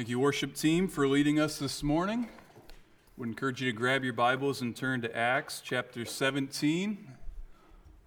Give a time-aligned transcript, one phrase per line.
[0.00, 2.26] Thank you, worship team, for leading us this morning.
[3.18, 7.06] Would encourage you to grab your Bibles and turn to Acts chapter 17.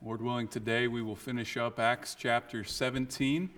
[0.03, 3.51] Lord willing, today we will finish up Acts chapter 17.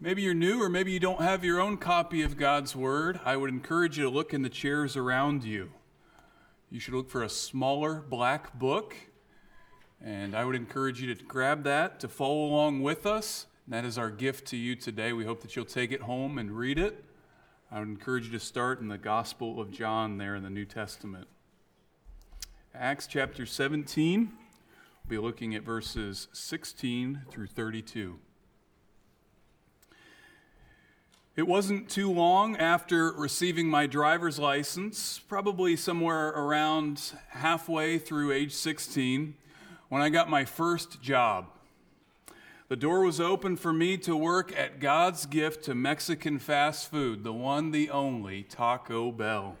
[0.00, 3.20] Maybe you're new, or maybe you don't have your own copy of God's Word.
[3.24, 5.70] I would encourage you to look in the chairs around you.
[6.68, 8.96] You should look for a smaller black book,
[10.04, 13.46] and I would encourage you to grab that to follow along with us.
[13.66, 15.14] That is our gift to you today.
[15.14, 17.02] We hope that you'll take it home and read it.
[17.72, 20.66] I would encourage you to start in the Gospel of John there in the New
[20.66, 21.28] Testament.
[22.74, 24.32] Acts chapter 17,
[25.08, 28.18] we'll be looking at verses 16 through 32.
[31.34, 38.52] It wasn't too long after receiving my driver's license, probably somewhere around halfway through age
[38.52, 39.36] 16,
[39.88, 41.46] when I got my first job.
[42.68, 47.22] The door was open for me to work at God's gift to Mexican fast food,
[47.22, 49.58] the one, the only Taco Bell.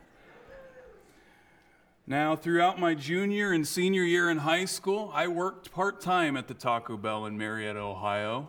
[2.06, 6.48] Now, throughout my junior and senior year in high school, I worked part time at
[6.48, 8.48] the Taco Bell in Marietta, Ohio.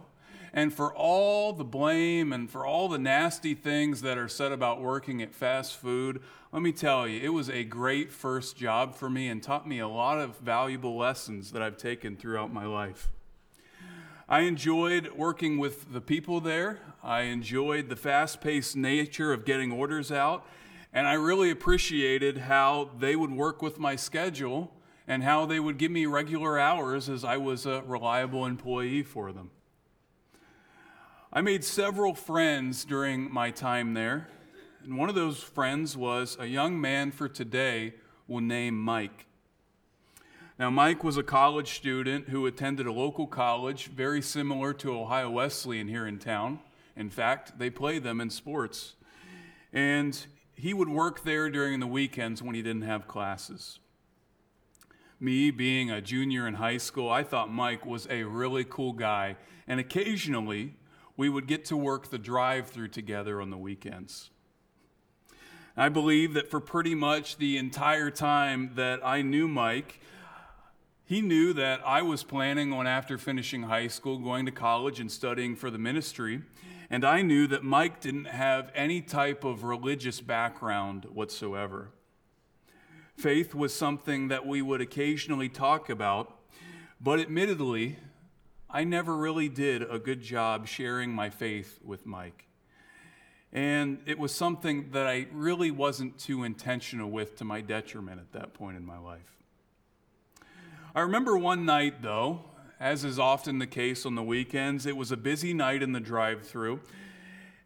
[0.53, 4.79] And for all the blame and for all the nasty things that are said about
[4.79, 6.21] working at fast food,
[6.53, 9.79] let me tell you, it was a great first job for me and taught me
[9.79, 13.09] a lot of valuable lessons that I've taken throughout my life.
[14.27, 16.79] I enjoyed working with the people there.
[17.03, 20.47] I enjoyed the fast paced nature of getting orders out.
[20.91, 24.71] And I really appreciated how they would work with my schedule
[25.07, 29.31] and how they would give me regular hours as I was a reliable employee for
[29.31, 29.51] them.
[31.31, 34.27] I made several friends during my time there.
[34.83, 37.93] And one of those friends was a young man for today
[38.27, 39.27] we'll name Mike.
[40.57, 45.29] Now, Mike was a college student who attended a local college very similar to Ohio
[45.29, 46.59] Wesleyan here in town.
[46.95, 48.95] In fact, they play them in sports.
[49.73, 50.17] And
[50.53, 53.79] he would work there during the weekends when he didn't have classes.
[55.19, 59.35] Me, being a junior in high school, I thought Mike was a really cool guy.
[59.67, 60.75] And occasionally,
[61.17, 64.29] we would get to work the drive through together on the weekends.
[65.75, 69.99] I believe that for pretty much the entire time that I knew Mike,
[71.05, 75.11] he knew that I was planning on, after finishing high school, going to college and
[75.11, 76.41] studying for the ministry.
[76.89, 81.89] And I knew that Mike didn't have any type of religious background whatsoever.
[83.15, 86.35] Faith was something that we would occasionally talk about,
[86.99, 87.97] but admittedly,
[88.69, 92.45] I never really did a good job sharing my faith with Mike.
[93.53, 98.33] And it was something that I really wasn't too intentional with to my detriment at
[98.33, 99.34] that point in my life.
[100.95, 102.45] I remember one night, though,
[102.79, 105.99] as is often the case on the weekends, it was a busy night in the
[105.99, 106.79] drive through.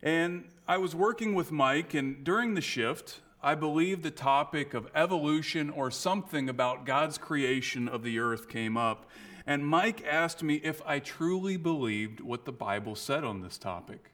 [0.01, 4.89] And I was working with Mike, and during the shift, I believe the topic of
[4.95, 9.07] evolution or something about God's creation of the earth came up.
[9.45, 14.09] And Mike asked me if I truly believed what the Bible said on this topic.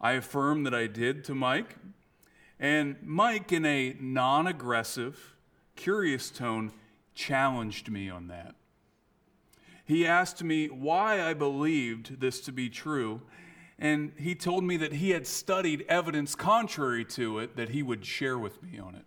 [0.00, 1.76] I affirmed that I did to Mike.
[2.58, 5.36] And Mike, in a non aggressive,
[5.76, 6.72] curious tone,
[7.14, 8.54] challenged me on that.
[9.84, 13.22] He asked me why I believed this to be true,
[13.78, 18.06] and he told me that he had studied evidence contrary to it that he would
[18.06, 19.04] share with me on it.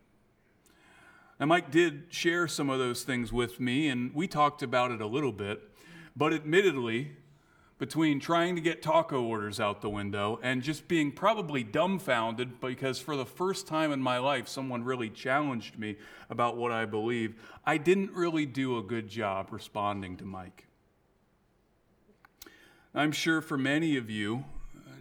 [1.39, 5.01] Now, Mike did share some of those things with me, and we talked about it
[5.01, 5.61] a little bit,
[6.15, 7.11] but admittedly,
[7.79, 12.99] between trying to get taco orders out the window and just being probably dumbfounded because
[12.99, 15.95] for the first time in my life, someone really challenged me
[16.29, 17.35] about what I believe.
[17.65, 20.65] I didn't really do a good job responding to Mike.
[22.95, 24.43] I'm sure for many of you,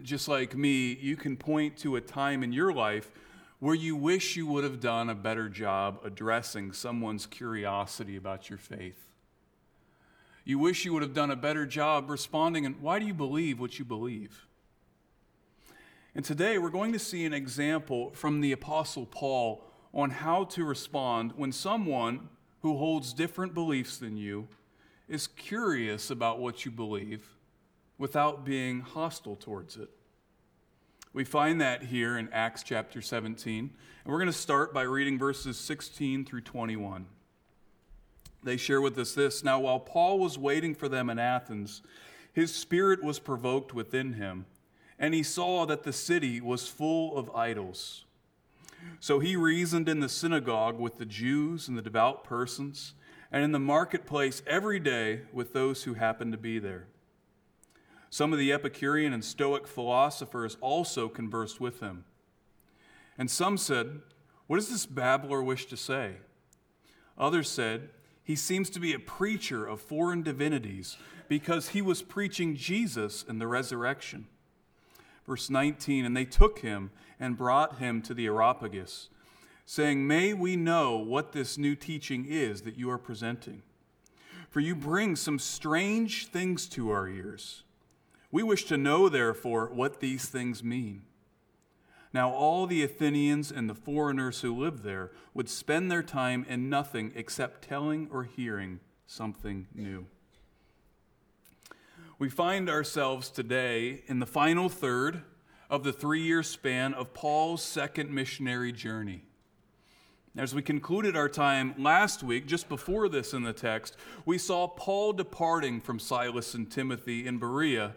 [0.03, 3.11] just like me, you can point to a time in your life
[3.59, 8.59] where you wish you would have done a better job addressing someone's curiosity about your
[8.59, 9.06] faith.
[10.47, 13.59] You wish you would have done a better job responding, and why do you believe
[13.59, 14.47] what you believe?
[16.15, 20.65] And today we're going to see an example from the Apostle Paul on how to
[20.65, 22.29] respond when someone
[22.63, 24.47] who holds different beliefs than you
[25.09, 27.27] is curious about what you believe
[27.99, 29.91] without being hostile towards it.
[31.13, 33.59] We find that here in Acts chapter 17.
[33.59, 33.71] And
[34.13, 37.07] we're going to start by reading verses 16 through 21
[38.43, 41.83] they share with us this Now, while Paul was waiting for them in Athens,
[42.33, 44.47] his spirit was provoked within him,
[44.99, 48.05] and he saw that the city was full of idols.
[49.01, 52.95] So he reasoned in the synagogue with the Jews and the devout persons,
[53.33, 56.87] and in the marketplace every day with those who happened to be there.
[58.11, 62.05] Some of the Epicurean and Stoic philosophers also conversed with him.
[63.19, 64.01] And some said,
[64.47, 66.17] What does this babbler wish to say?
[67.19, 67.91] Others said,
[68.27, 70.97] He seems to be a preacher of foreign divinities
[71.29, 74.27] because he was preaching Jesus and the resurrection.
[75.25, 76.91] Verse 19 And they took him
[77.21, 79.11] and brought him to the Areopagus,
[79.65, 83.63] saying, May we know what this new teaching is that you are presenting.
[84.51, 87.63] For you bring some strange things to our ears.
[88.33, 91.03] We wish to know, therefore, what these things mean.
[92.13, 96.71] Now, all the Athenians and the foreigners who lived there would spend their time in
[96.71, 100.07] nothing except telling or hearing something new.
[102.19, 105.23] We find ourselves today in the final third
[105.69, 109.23] of the three year span of Paul's second missionary journey.
[110.37, 114.69] As we concluded our time last week, just before this in the text, we saw
[114.69, 117.95] Paul departing from Silas and Timothy in Berea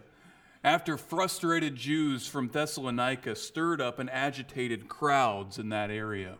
[0.64, 6.38] after frustrated Jews from Thessalonica stirred up and agitated crowds in that area.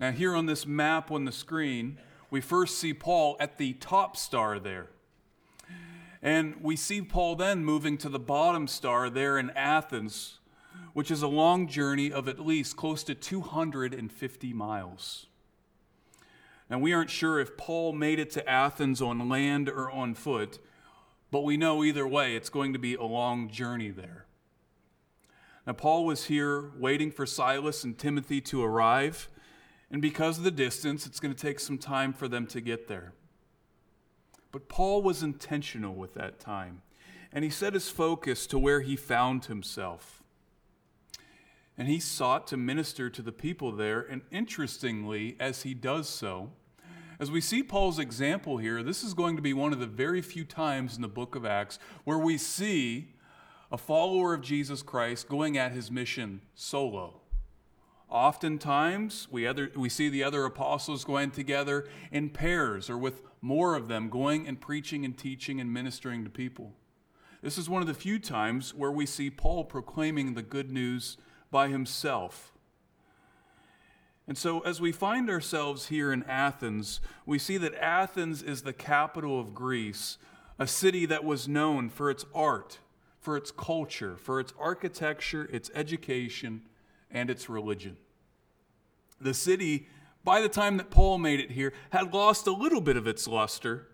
[0.00, 1.98] Now, here on this map on the screen,
[2.28, 4.88] we first see Paul at the top star there.
[6.20, 10.38] And we see Paul then moving to the bottom star there in Athens,
[10.92, 15.26] which is a long journey of at least close to 250 miles.
[16.68, 20.58] Now, we aren't sure if Paul made it to Athens on land or on foot,
[21.32, 24.26] but we know either way it's going to be a long journey there.
[25.66, 29.28] Now, Paul was here waiting for Silas and Timothy to arrive,
[29.90, 32.86] and because of the distance, it's going to take some time for them to get
[32.86, 33.14] there.
[34.50, 36.82] But Paul was intentional with that time,
[37.32, 40.22] and he set his focus to where he found himself.
[41.78, 46.50] And he sought to minister to the people there, and interestingly, as he does so,
[47.22, 50.20] as we see Paul's example here, this is going to be one of the very
[50.20, 53.10] few times in the book of Acts where we see
[53.70, 57.20] a follower of Jesus Christ going at his mission solo.
[58.08, 63.76] Oftentimes, we, other, we see the other apostles going together in pairs or with more
[63.76, 66.72] of them going and preaching and teaching and ministering to people.
[67.40, 71.18] This is one of the few times where we see Paul proclaiming the good news
[71.52, 72.51] by himself.
[74.28, 78.72] And so, as we find ourselves here in Athens, we see that Athens is the
[78.72, 80.16] capital of Greece,
[80.58, 82.78] a city that was known for its art,
[83.18, 86.62] for its culture, for its architecture, its education,
[87.10, 87.96] and its religion.
[89.20, 89.88] The city,
[90.24, 93.26] by the time that Paul made it here, had lost a little bit of its
[93.26, 93.88] luster,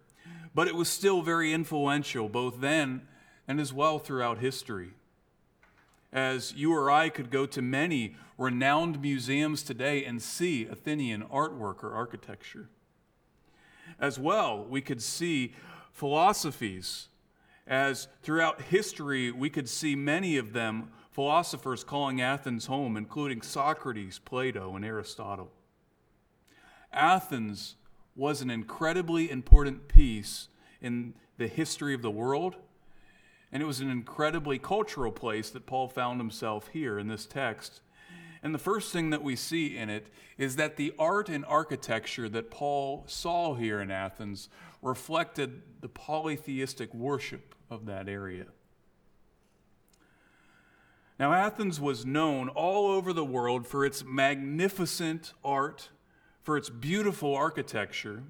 [0.54, 3.02] but it was still very influential, both then
[3.46, 4.90] and as well throughout history.
[6.12, 11.82] As you or I could go to many renowned museums today and see Athenian artwork
[11.82, 12.70] or architecture.
[14.00, 15.54] As well, we could see
[15.92, 17.08] philosophies,
[17.66, 24.20] as throughout history we could see many of them philosophers calling Athens home, including Socrates,
[24.20, 25.50] Plato, and Aristotle.
[26.92, 27.74] Athens
[28.14, 30.48] was an incredibly important piece
[30.80, 32.56] in the history of the world,
[33.52, 37.80] and it was an incredibly cultural place that Paul found himself here in this text.
[38.42, 42.28] And the first thing that we see in it is that the art and architecture
[42.28, 44.48] that Paul saw here in Athens
[44.82, 48.46] reflected the polytheistic worship of that area.
[51.18, 55.88] Now, Athens was known all over the world for its magnificent art,
[56.44, 58.22] for its beautiful architecture.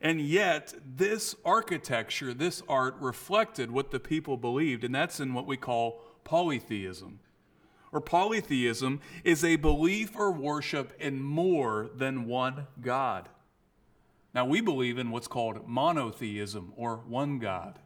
[0.00, 5.46] And yet, this architecture, this art, reflected what the people believed, and that's in what
[5.46, 7.18] we call polytheism.
[7.90, 13.28] Or polytheism is a belief or worship in more than one God.
[14.34, 17.80] Now, we believe in what's called monotheism, or one God.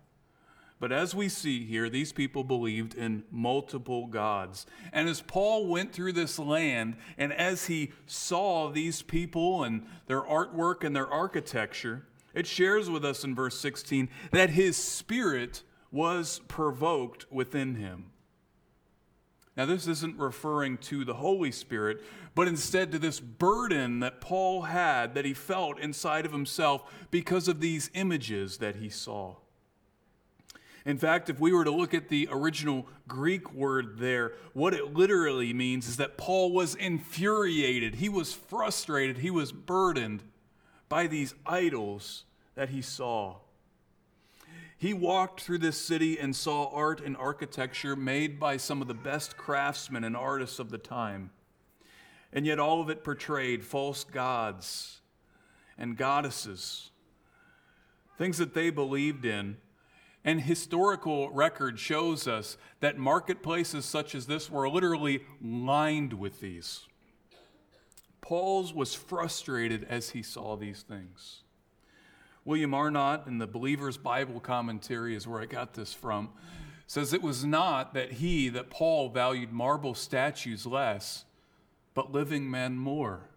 [0.82, 4.66] But as we see here, these people believed in multiple gods.
[4.92, 10.22] And as Paul went through this land, and as he saw these people and their
[10.22, 15.62] artwork and their architecture, it shares with us in verse 16 that his spirit
[15.92, 18.06] was provoked within him.
[19.56, 22.02] Now, this isn't referring to the Holy Spirit,
[22.34, 27.46] but instead to this burden that Paul had that he felt inside of himself because
[27.46, 29.36] of these images that he saw.
[30.84, 34.94] In fact, if we were to look at the original Greek word there, what it
[34.94, 40.22] literally means is that Paul was infuriated, he was frustrated, he was burdened
[40.88, 42.24] by these idols
[42.54, 43.36] that he saw.
[44.76, 48.94] He walked through this city and saw art and architecture made by some of the
[48.94, 51.30] best craftsmen and artists of the time.
[52.32, 55.00] And yet, all of it portrayed false gods
[55.78, 56.90] and goddesses,
[58.18, 59.58] things that they believed in
[60.24, 66.86] And historical record shows us that marketplaces such as this were literally lined with these.
[68.20, 71.42] Paul's was frustrated as he saw these things.
[72.44, 76.30] William Arnot in the Believer's Bible Commentary is where I got this from.
[76.86, 81.24] Says it was not that he, that Paul valued marble statues less,
[81.94, 83.28] but living men more.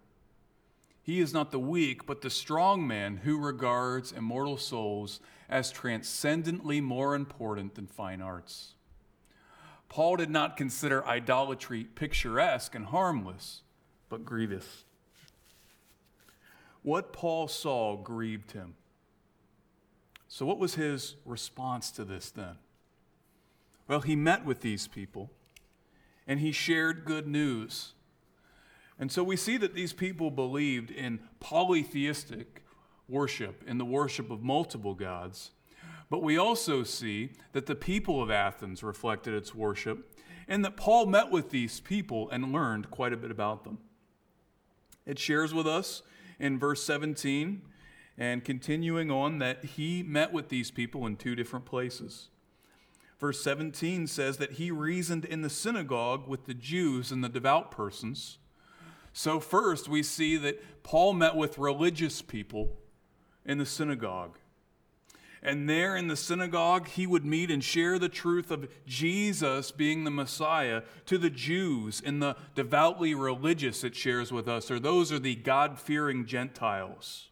[1.05, 6.81] He is not the weak, but the strong man who regards immortal souls as transcendently
[6.81, 8.73] more important than fine arts.
[9.87, 13.61] Paul did not consider idolatry picturesque and harmless,
[14.09, 14.83] but grievous.
[16.81, 18.73] What Paul saw grieved him.
[20.27, 22.55] So, what was his response to this then?
[23.87, 25.29] Well, he met with these people
[26.25, 27.93] and he shared good news
[28.99, 32.63] and so we see that these people believed in polytheistic
[33.07, 35.51] worship, in the worship of multiple gods.
[36.09, 41.07] But we also see that the people of Athens reflected its worship, and that Paul
[41.07, 43.79] met with these people and learned quite a bit about them.
[45.05, 46.03] It shares with us
[46.39, 47.61] in verse 17
[48.17, 52.29] and continuing on that he met with these people in two different places.
[53.19, 57.71] Verse 17 says that he reasoned in the synagogue with the Jews and the devout
[57.71, 58.37] persons
[59.17, 62.75] so, first, we see that Paul met with religious people
[63.45, 64.37] in the synagogue.
[65.41, 70.03] And there in the synagogue, he would meet and share the truth of Jesus being
[70.03, 75.13] the Messiah to the Jews and the devoutly religious, it shares with us, or those
[75.13, 77.29] are the God fearing Gentiles.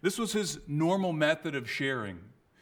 [0.00, 2.20] This was his normal method of sharing.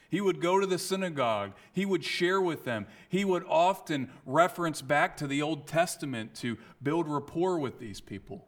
[0.08, 1.52] He would go to the synagogue.
[1.72, 2.86] He would share with them.
[3.08, 8.46] He would often reference back to the Old Testament to build rapport with these people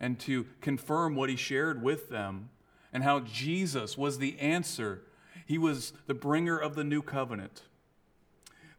[0.00, 2.50] and to confirm what he shared with them
[2.92, 5.02] and how Jesus was the answer.
[5.46, 7.62] He was the bringer of the new covenant.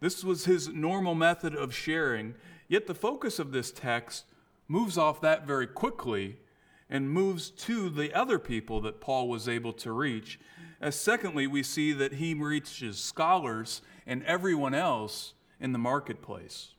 [0.01, 2.33] This was his normal method of sharing,
[2.67, 4.25] yet the focus of this text
[4.67, 6.37] moves off that very quickly
[6.89, 10.39] and moves to the other people that Paul was able to reach.
[10.81, 16.73] As secondly, we see that he reaches scholars and everyone else in the marketplace.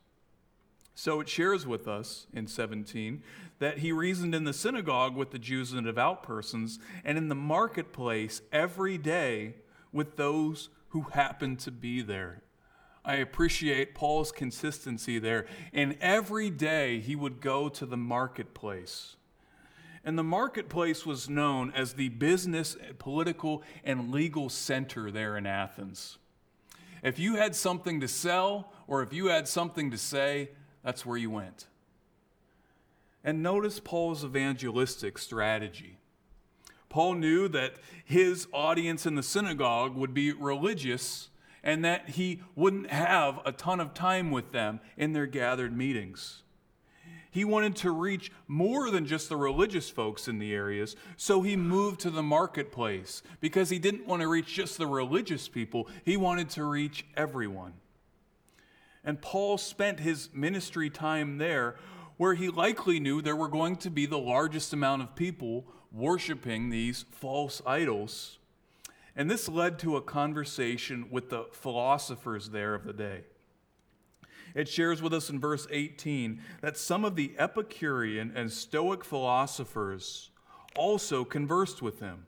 [0.94, 3.23] So it shares with us in 17
[3.61, 7.35] that he reasoned in the synagogue with the Jews and devout persons, and in the
[7.37, 9.54] marketplace every day
[9.92, 12.42] with those who happened to be there.
[13.04, 15.47] I appreciate Paul's consistency there.
[15.73, 19.16] And every day he would go to the marketplace.
[20.04, 26.18] And the marketplace was known as the business, political, and legal center there in Athens.
[27.02, 30.50] If you had something to sell or if you had something to say,
[30.85, 31.66] that's where you went.
[33.25, 35.99] And notice Paul's evangelistic strategy.
[36.88, 41.28] Paul knew that his audience in the synagogue would be religious
[41.62, 46.42] and that he wouldn't have a ton of time with them in their gathered meetings.
[47.32, 51.56] He wanted to reach more than just the religious folks in the areas, so he
[51.56, 56.18] moved to the marketplace because he didn't want to reach just the religious people, he
[56.18, 57.72] wanted to reach everyone.
[59.02, 61.76] And Paul spent his ministry time there
[62.18, 66.68] where he likely knew there were going to be the largest amount of people worshiping
[66.68, 68.38] these false idols.
[69.16, 73.22] And this led to a conversation with the philosophers there of the day.
[74.54, 80.30] It shares with us in verse 18 that some of the Epicurean and Stoic philosophers
[80.76, 82.26] also conversed with him.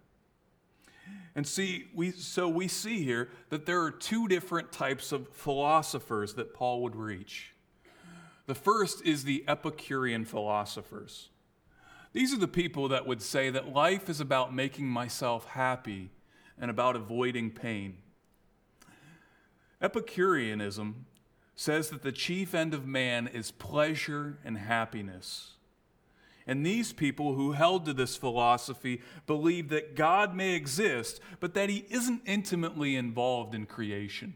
[1.34, 6.34] And see, we, so we see here that there are two different types of philosophers
[6.34, 7.54] that Paul would reach.
[8.46, 11.30] The first is the Epicurean philosophers.
[12.12, 16.10] These are the people that would say that life is about making myself happy
[16.58, 17.96] and about avoiding pain.
[19.82, 21.06] Epicureanism
[21.56, 25.52] says that the chief end of man is pleasure and happiness.
[26.46, 31.70] And these people who held to this philosophy believed that God may exist, but that
[31.70, 34.34] he isn't intimately involved in creation.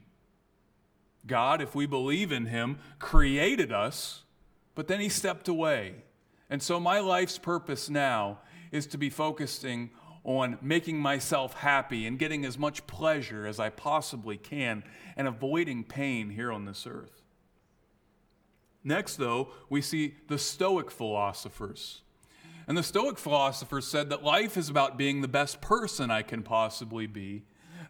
[1.28, 4.22] God, if we believe in Him, created us,
[4.74, 5.96] but then He stepped away.
[6.50, 8.38] And so my life's purpose now
[8.72, 9.90] is to be focusing
[10.28, 14.84] on making myself happy and getting as much pleasure as I possibly can
[15.16, 17.22] and avoiding pain here on this earth.
[18.84, 22.02] Next, though, we see the Stoic philosophers.
[22.66, 26.42] And the Stoic philosophers said that life is about being the best person I can
[26.42, 27.44] possibly be,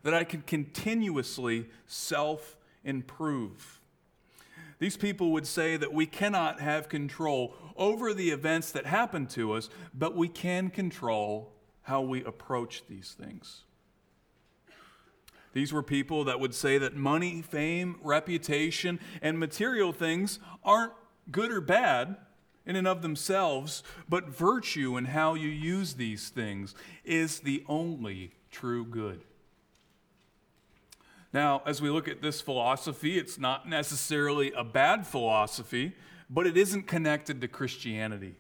[0.05, 3.81] that I can continuously self improve.
[4.79, 9.55] These people would say that we cannot have control over the events that happen to
[9.55, 11.53] us, but we can control
[11.89, 13.65] how we approach these things.
[15.55, 20.93] These were people that would say that money, fame, reputation, and material things aren't
[21.31, 22.17] good or bad
[22.67, 28.33] in and of themselves, but virtue and how you use these things is the only
[28.51, 29.23] true good.
[31.33, 35.95] Now, as we look at this philosophy, it's not necessarily a bad philosophy,
[36.29, 38.37] but it isn't connected to Christianity.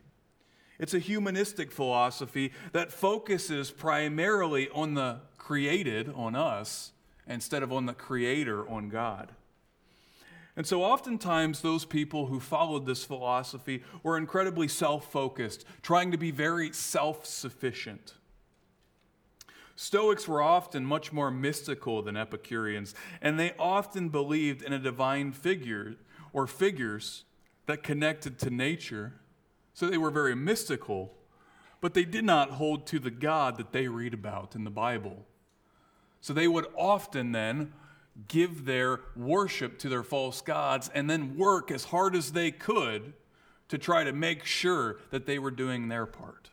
[0.79, 6.93] It's a humanistic philosophy that focuses primarily on the created, on us,
[7.27, 9.33] instead of on the creator, on God.
[10.57, 16.19] And so, oftentimes, those people who followed this philosophy were incredibly self focused, trying to
[16.19, 18.15] be very self sufficient.
[19.77, 25.31] Stoics were often much more mystical than Epicureans, and they often believed in a divine
[25.31, 25.95] figure
[26.33, 27.23] or figures
[27.67, 29.13] that connected to nature.
[29.79, 31.15] So they were very mystical,
[31.81, 35.25] but they did not hold to the God that they read about in the Bible.
[36.21, 37.73] So they would often then
[38.27, 43.13] give their worship to their false gods and then work as hard as they could
[43.69, 46.51] to try to make sure that they were doing their part.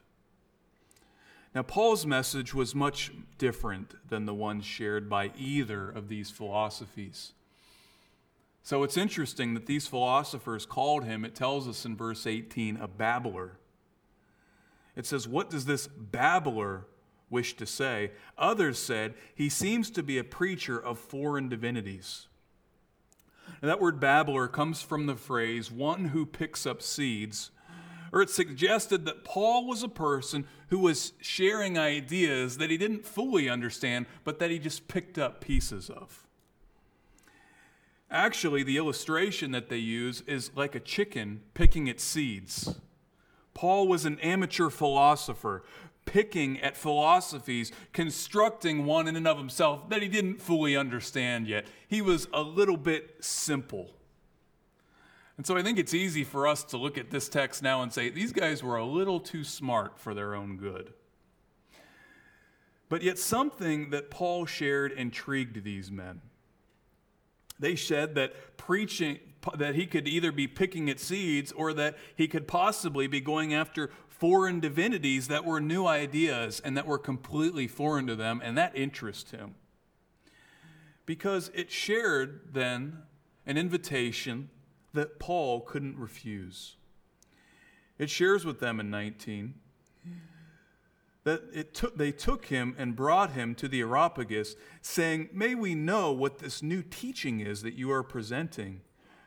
[1.56, 7.34] Now, Paul's message was much different than the one shared by either of these philosophies.
[8.66, 12.88] So it's interesting that these philosophers called him, it tells us in verse 18, a
[12.88, 13.60] babbler.
[14.96, 16.88] It says, What does this babbler
[17.30, 18.10] wish to say?
[18.40, 22.26] Others said, He seems to be a preacher of foreign divinities.
[23.62, 27.52] Now, that word babbler comes from the phrase one who picks up seeds
[28.12, 33.06] or it suggested that Paul was a person who was sharing ideas that he didn't
[33.06, 36.25] fully understand, but that he just picked up pieces of.
[38.16, 42.76] Actually, the illustration that they use is like a chicken picking its seeds.
[43.54, 45.66] Paul was an amateur philosopher,
[46.06, 51.66] picking at philosophies, constructing one in and of himself that he didn't fully understand yet.
[51.90, 53.92] He was a little bit simple.
[55.36, 57.92] And so I think it's easy for us to look at this text now and
[57.92, 60.94] say, these guys were a little too smart for their own good.
[62.88, 66.22] But yet, something that Paul shared intrigued these men.
[67.60, 69.20] They said that preaching,
[69.56, 73.54] that he could either be picking at seeds or that he could possibly be going
[73.54, 78.58] after foreign divinities that were new ideas and that were completely foreign to them, and
[78.58, 79.56] that interested him.
[81.06, 83.04] Because it shared then
[83.46, 84.50] an invitation
[84.94, 86.78] that Paul couldn't refuse.
[88.00, 89.54] It shares with them in 19
[91.26, 95.76] that it took, they took him and brought him to the Areopagus, saying, May we
[95.76, 98.82] know what this new teaching is that you are presenting.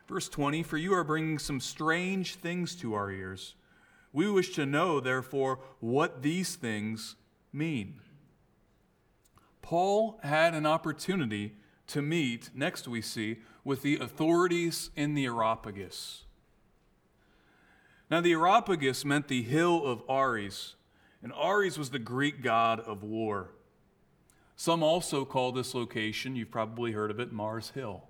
[0.09, 3.57] Verse 20 For you are bringing some strange things to our ears.
[4.13, 7.17] We wish to know, therefore, what these things
[7.53, 8.01] mean.
[9.61, 11.57] Paul had an opportunity
[11.89, 16.25] to meet, next we see, with the authorities in the Areopagus.
[18.11, 20.77] Now, the Areopagus meant the hill of Ares,
[21.23, 23.51] and Ares was the Greek god of war.
[24.57, 28.05] Some also call this location, you've probably heard of it, Mars Hill.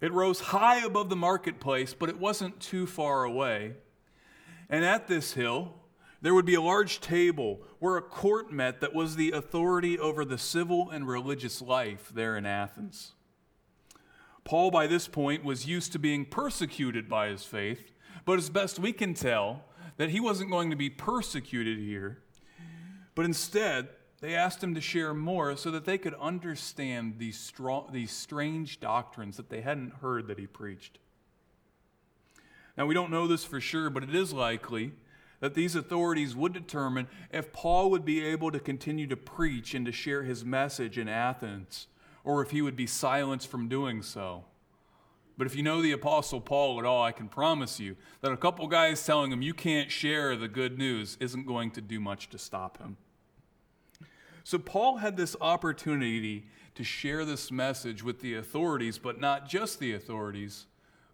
[0.00, 3.74] It rose high above the marketplace, but it wasn't too far away.
[4.68, 5.74] And at this hill,
[6.20, 10.24] there would be a large table where a court met that was the authority over
[10.24, 13.12] the civil and religious life there in Athens.
[14.44, 17.92] Paul, by this point, was used to being persecuted by his faith,
[18.24, 19.64] but as best we can tell,
[19.98, 22.18] that he wasn't going to be persecuted here.
[23.14, 23.88] But instead,
[24.20, 28.80] they asked him to share more so that they could understand these, strong, these strange
[28.80, 30.98] doctrines that they hadn't heard that he preached.
[32.76, 34.92] Now, we don't know this for sure, but it is likely
[35.40, 39.84] that these authorities would determine if Paul would be able to continue to preach and
[39.86, 41.86] to share his message in Athens
[42.24, 44.44] or if he would be silenced from doing so.
[45.38, 48.36] But if you know the Apostle Paul at all, I can promise you that a
[48.36, 52.28] couple guys telling him you can't share the good news isn't going to do much
[52.30, 52.96] to stop him.
[54.42, 59.78] So Paul had this opportunity to share this message with the authorities, but not just
[59.78, 60.66] the authorities,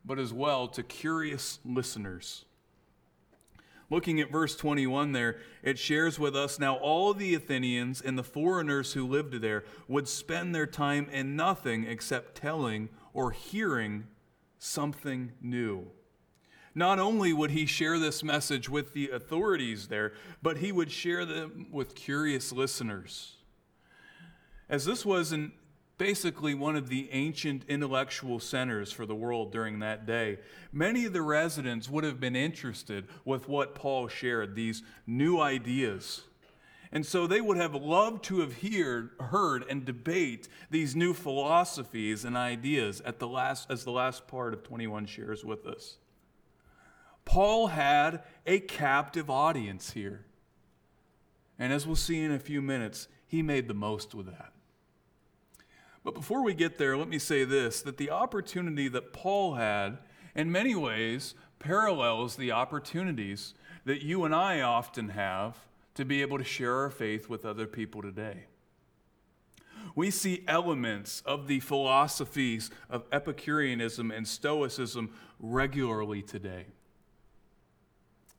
[0.07, 2.47] but as well to curious listeners.
[3.91, 8.25] Looking at verse 21 there, it shares with us now all the Athenians and the
[8.25, 14.07] foreigners who lived there would spend their time in nothing except telling or hearing
[14.64, 15.87] something new.
[16.74, 21.24] Not only would he share this message with the authorities there, but he would share
[21.24, 23.37] them with curious listeners.
[24.68, 25.53] As this was an
[25.96, 30.38] basically one of the ancient intellectual centers for the world during that day.
[30.72, 36.22] Many of the residents would have been interested with what Paul shared, these new ideas.
[36.95, 42.25] And so they would have loved to have heard, heard and debate these new philosophies
[42.25, 45.97] and ideas at the last, as the last part of 21 shares with us.
[47.25, 50.25] Paul had a captive audience here.
[51.59, 54.53] And as we'll see in a few minutes, he made the most with that.
[56.05, 59.99] But before we get there, let me say this that the opportunity that Paul had,
[60.37, 63.55] in many ways, parallels the opportunities
[63.85, 65.59] that you and I often have
[65.95, 68.45] to be able to share our faith with other people today.
[69.95, 76.67] We see elements of the philosophies of Epicureanism and Stoicism regularly today.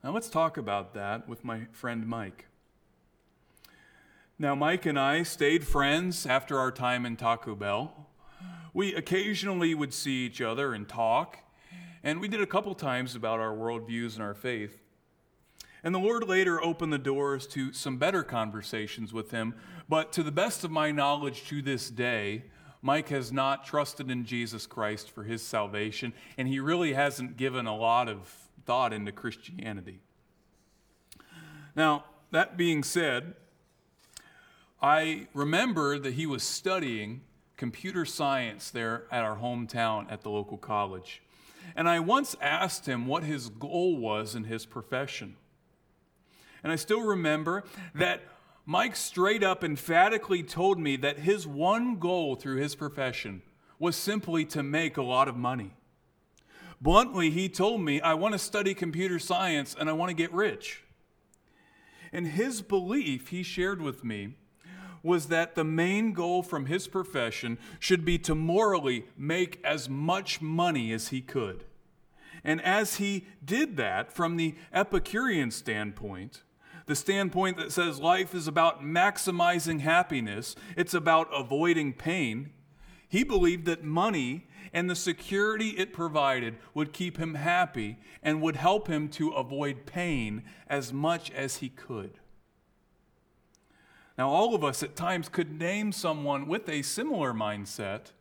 [0.03, 2.45] Now, let's talk about that with my friend Mike.
[4.37, 8.09] Now, Mike and I stayed friends after our time in Taco Bell.
[8.73, 11.39] We occasionally would see each other and talk,
[12.03, 14.84] and we did a couple times about our worldviews and our faith.
[15.85, 19.53] And the Lord later opened the doors to some better conversations with him,
[19.87, 22.45] but to the best of my knowledge to this day,
[22.81, 27.67] Mike has not trusted in Jesus Christ for his salvation, and he really hasn't given
[27.67, 28.33] a lot of
[28.65, 29.99] thought into Christianity.
[31.75, 33.35] Now, that being said,
[34.81, 37.21] I remember that he was studying
[37.57, 41.21] computer science there at our hometown at the local college.
[41.75, 45.35] And I once asked him what his goal was in his profession.
[46.65, 48.23] And I still remember that
[48.65, 53.43] Mike straight up emphatically told me that his one goal through his profession
[53.77, 55.75] was simply to make a lot of money.
[56.81, 60.33] Bluntly, he told me, I want to study computer science and I want to get
[60.33, 60.83] rich.
[62.11, 64.33] And his belief, he shared with me,
[65.03, 70.41] was that the main goal from his profession should be to morally make as much
[70.41, 71.63] money as he could.
[72.43, 76.41] And as he did that from the Epicurean standpoint,
[76.85, 82.51] the standpoint that says life is about maximizing happiness, it's about avoiding pain,
[83.07, 88.57] he believed that money and the security it provided would keep him happy and would
[88.57, 92.19] help him to avoid pain as much as he could.
[94.17, 98.11] Now, all of us at times could name someone with a similar mindset,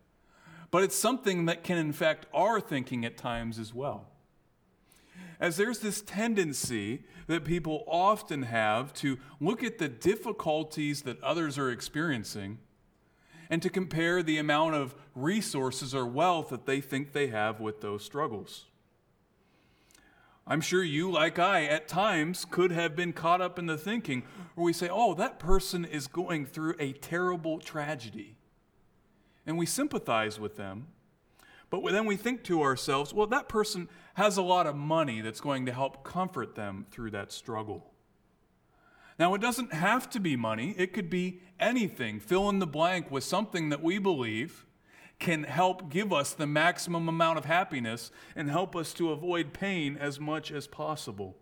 [0.71, 4.09] but it's something that can infect our thinking at times as well.
[5.45, 11.59] As there's this tendency that people often have to look at the difficulties that others
[11.59, 12.61] are experiencing
[13.51, 17.83] and to compare the amount of resources or wealth that they think they have with
[17.83, 18.65] those struggles.
[20.47, 24.23] I'm sure you, like I, at times could have been caught up in the thinking
[24.55, 28.39] where we say, oh, that person is going through a terrible tragedy.
[29.45, 30.87] And we sympathize with them.
[31.81, 35.41] But then we think to ourselves, well, that person has a lot of money that's
[35.41, 37.91] going to help comfort them through that struggle.
[39.19, 42.19] Now, it doesn't have to be money, it could be anything.
[42.19, 44.67] Fill in the blank with something that we believe
[45.21, 49.97] can help give us the maximum amount of happiness and help us to avoid pain
[49.97, 51.37] as much as possible.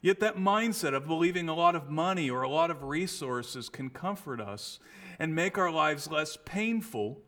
[0.00, 3.90] Yet, that mindset of believing a lot of money or a lot of resources can
[3.90, 4.78] comfort us
[5.18, 7.22] and make our lives less painful.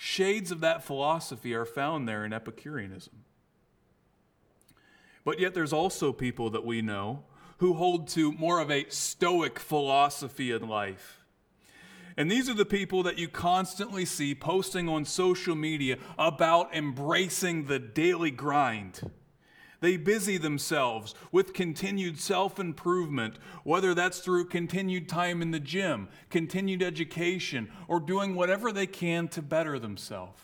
[0.00, 3.24] Shades of that philosophy are found there in Epicureanism.
[5.24, 7.24] But yet, there's also people that we know
[7.58, 11.18] who hold to more of a stoic philosophy in life
[12.18, 17.66] and these are the people that you constantly see posting on social media about embracing
[17.66, 19.08] the daily grind.
[19.80, 26.08] They busy themselves with continued self improvement, whether that's through continued time in the gym,
[26.30, 30.42] continued education, or doing whatever they can to better themselves.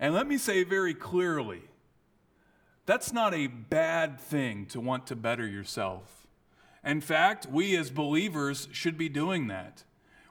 [0.00, 1.62] And let me say very clearly
[2.84, 6.26] that's not a bad thing to want to better yourself.
[6.84, 9.82] In fact, we as believers should be doing that.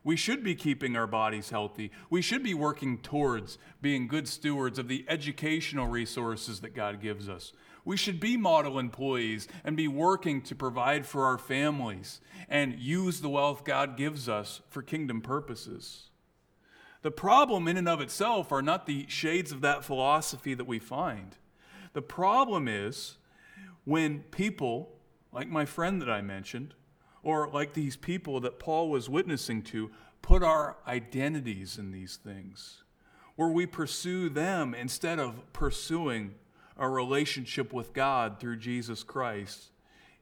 [0.05, 1.91] We should be keeping our bodies healthy.
[2.10, 7.27] We should be working towards being good stewards of the educational resources that God gives
[7.27, 7.51] us.
[7.86, 12.19] We should be model employees and be working to provide for our families
[12.50, 16.10] and use the wealth God gives us for kingdom purposes.
[17.04, 20.80] The problem, in and of itself, are not the shades of that philosophy that we
[20.80, 21.38] find.
[21.93, 23.17] The problem is
[23.84, 24.89] when people,
[25.32, 26.74] like my friend that I mentioned,
[27.21, 29.91] or like these people that Paul was witnessing to,
[30.24, 32.84] put our identities in these things,
[33.36, 36.34] where we pursue them instead of pursuing
[36.77, 39.71] a relationship with God through Jesus Christ,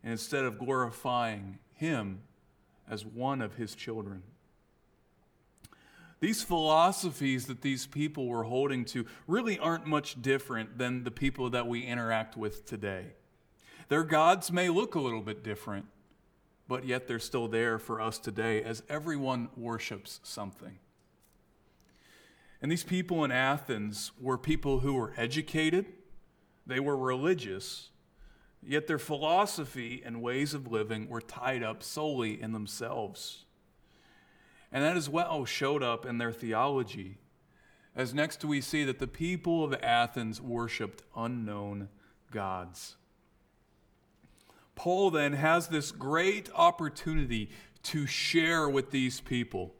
[0.03, 2.21] and instead of glorifying Him
[2.89, 4.23] as one of His children.
[6.19, 11.49] These philosophies that these people were holding to really aren't much different than the people
[11.49, 13.07] that we interact with today.
[13.89, 15.87] Their gods may look a little bit different,
[16.67, 20.79] but yet they're still there for us today as everyone worships something.
[22.61, 25.87] And these people in Athens were people who were educated,
[26.65, 27.89] they were religious,
[28.61, 33.45] yet their philosophy and ways of living were tied up solely in themselves.
[34.71, 37.17] And that as well showed up in their theology,
[37.95, 41.89] as next we see that the people of Athens worshiped unknown
[42.31, 42.95] gods.
[44.75, 47.49] Paul then has this great opportunity
[47.83, 49.75] to share with these people.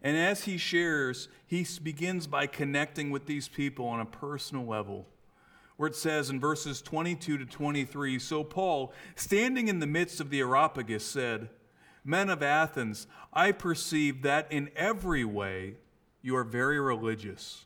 [0.00, 5.06] And as he shares, he begins by connecting with these people on a personal level.
[5.76, 10.30] Where it says in verses 22 to 23 So Paul, standing in the midst of
[10.30, 11.50] the Areopagus, said,
[12.04, 15.76] Men of Athens, I perceive that in every way
[16.22, 17.64] you are very religious.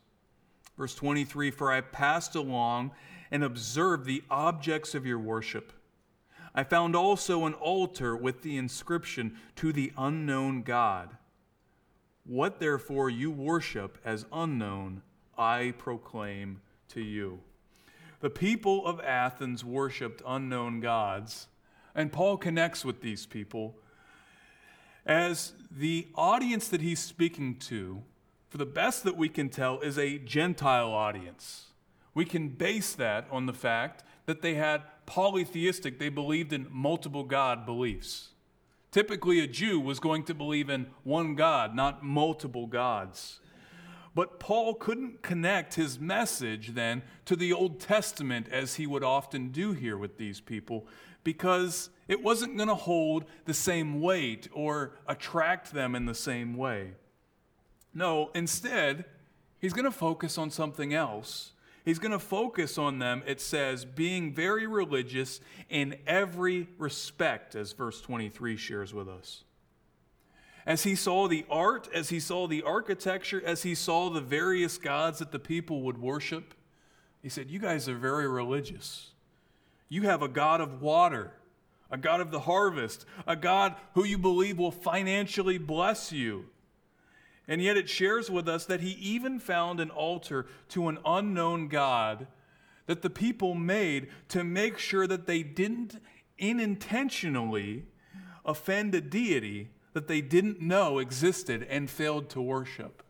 [0.76, 2.92] Verse 23 For I passed along
[3.30, 5.72] and observed the objects of your worship.
[6.54, 11.16] I found also an altar with the inscription, To the unknown God.
[12.24, 15.02] What therefore you worship as unknown,
[15.36, 17.40] I proclaim to you.
[18.20, 21.46] The people of Athens worshiped unknown gods,
[21.94, 23.76] and Paul connects with these people
[25.06, 28.02] as the audience that he's speaking to,
[28.50, 31.68] for the best that we can tell, is a Gentile audience.
[32.12, 37.24] We can base that on the fact that they had polytheistic, they believed in multiple
[37.24, 38.30] God beliefs.
[38.90, 43.40] Typically, a Jew was going to believe in one God, not multiple gods.
[44.14, 49.48] But Paul couldn't connect his message then to the Old Testament as he would often
[49.48, 50.86] do here with these people
[51.24, 56.56] because it wasn't going to hold the same weight or attract them in the same
[56.56, 56.92] way.
[57.94, 59.04] No, instead,
[59.58, 61.52] he's going to focus on something else
[61.88, 65.40] He's going to focus on them, it says, being very religious
[65.70, 69.44] in every respect, as verse 23 shares with us.
[70.68, 74.76] As he saw the art, as he saw the architecture, as he saw the various
[74.76, 76.52] gods that the people would worship,
[77.22, 79.12] he said, You guys are very religious.
[79.88, 81.32] You have a God of water,
[81.90, 86.44] a God of the harvest, a God who you believe will financially bless you.
[87.48, 91.68] And yet it shares with us that he even found an altar to an unknown
[91.68, 92.26] God
[92.84, 95.98] that the people made to make sure that they didn't
[96.38, 97.86] unintentionally
[98.44, 103.02] offend a deity that they didn't know existed and failed to worship.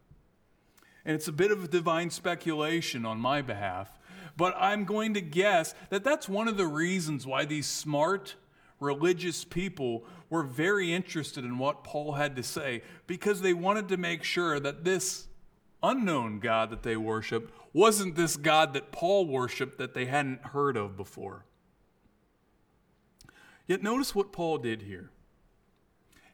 [1.05, 3.99] And it's a bit of divine speculation on my behalf,
[4.37, 8.37] but I'm going to guess that that's one of the reasons why these smart,
[8.79, 13.97] religious people were very interested in what Paul had to say because they wanted to
[13.97, 15.29] make sure that this
[15.83, 20.77] unknown God that they worshiped wasn't this God that Paul worshiped that they hadn't heard
[20.77, 21.45] of before.
[23.67, 25.11] Yet notice what Paul did here.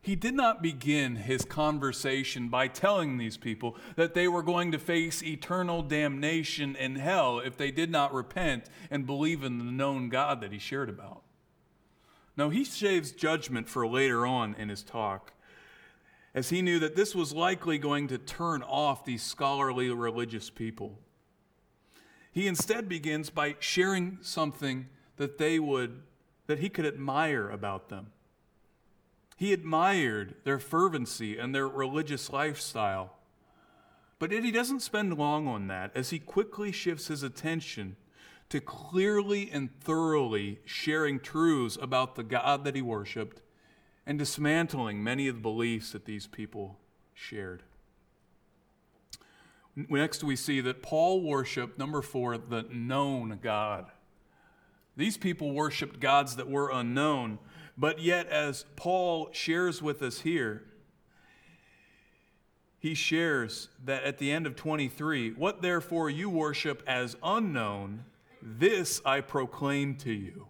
[0.04, 4.78] He did not begin his conversation by telling these people that they were going to
[4.78, 10.10] face eternal damnation in hell if they did not repent and believe in the known
[10.10, 11.22] God that he shared about.
[12.36, 15.32] No, he saves judgment for later on in his talk,
[16.34, 20.98] as he knew that this was likely going to turn off these scholarly religious people.
[22.30, 26.02] He instead begins by sharing something that they would
[26.46, 28.08] that he could admire about them.
[29.36, 33.16] He admired their fervency and their religious lifestyle.
[34.18, 37.96] But yet he doesn't spend long on that as he quickly shifts his attention
[38.48, 43.42] to clearly and thoroughly sharing truths about the God that he worshiped
[44.06, 46.78] and dismantling many of the beliefs that these people
[47.14, 47.62] shared.
[49.74, 53.86] Next, we see that Paul worshiped, number four, the known God.
[54.96, 57.40] These people worshiped gods that were unknown,
[57.76, 60.62] but yet, as Paul shares with us here,
[62.78, 68.04] he shares that at the end of 23, what therefore you worship as unknown,
[68.42, 70.46] this I proclaim to you.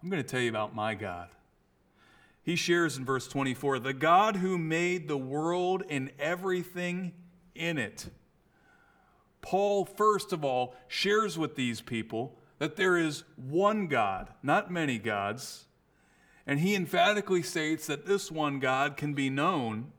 [0.00, 1.28] I'm going to tell you about my God.
[2.44, 7.12] He shares in verse 24 the God who made the world and everything
[7.56, 8.06] in it.
[9.40, 14.98] Paul, first of all, shares with these people that there is one God, not many
[14.98, 15.65] gods.
[16.46, 19.92] And he emphatically states that this one God can be known,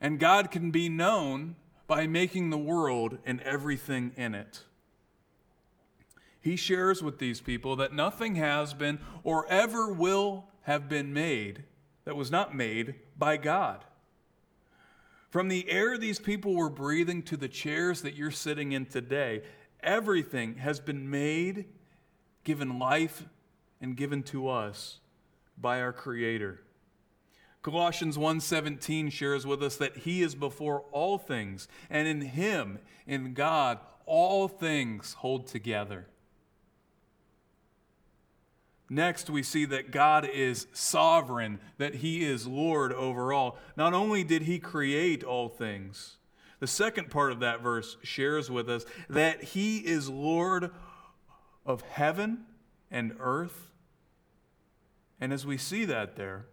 [0.00, 4.64] and God can be known by making the world and everything in it
[6.44, 11.64] he shares with these people that nothing has been or ever will have been made
[12.04, 13.82] that was not made by God.
[15.30, 19.40] From the air these people were breathing to the chairs that you're sitting in today,
[19.82, 21.64] everything has been made,
[22.44, 23.24] given life,
[23.80, 24.98] and given to us
[25.56, 26.60] by our creator.
[27.62, 33.32] Colossians 1:17 shares with us that he is before all things and in him in
[33.32, 36.06] God all things hold together.
[38.90, 43.58] Next, we see that God is sovereign, that He is Lord over all.
[43.76, 46.18] Not only did He create all things,
[46.60, 50.70] the second part of that verse shares with us that He is Lord
[51.64, 52.44] of heaven
[52.90, 53.70] and earth.
[55.20, 56.46] And as we see that there,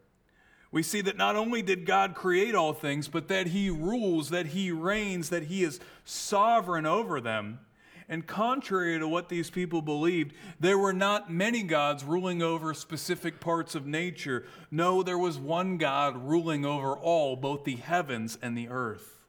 [0.72, 4.48] we see that not only did God create all things, but that He rules, that
[4.48, 7.60] He reigns, that He is sovereign over them.
[8.08, 13.40] And contrary to what these people believed, there were not many gods ruling over specific
[13.40, 14.46] parts of nature.
[14.70, 19.20] No, there was one God ruling over all, both the heavens and the earth.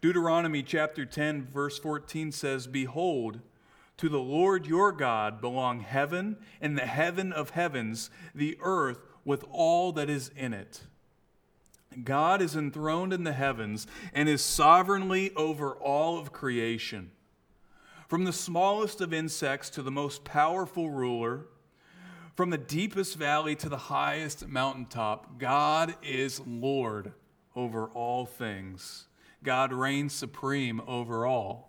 [0.00, 3.40] Deuteronomy chapter 10, verse 14 says, Behold,
[3.98, 9.44] to the Lord your God belong heaven and the heaven of heavens, the earth with
[9.50, 10.82] all that is in it.
[12.04, 17.10] God is enthroned in the heavens and is sovereignly over all of creation.
[18.08, 21.46] From the smallest of insects to the most powerful ruler,
[22.34, 27.12] from the deepest valley to the highest mountaintop, God is Lord
[27.56, 29.08] over all things.
[29.42, 31.67] God reigns supreme over all.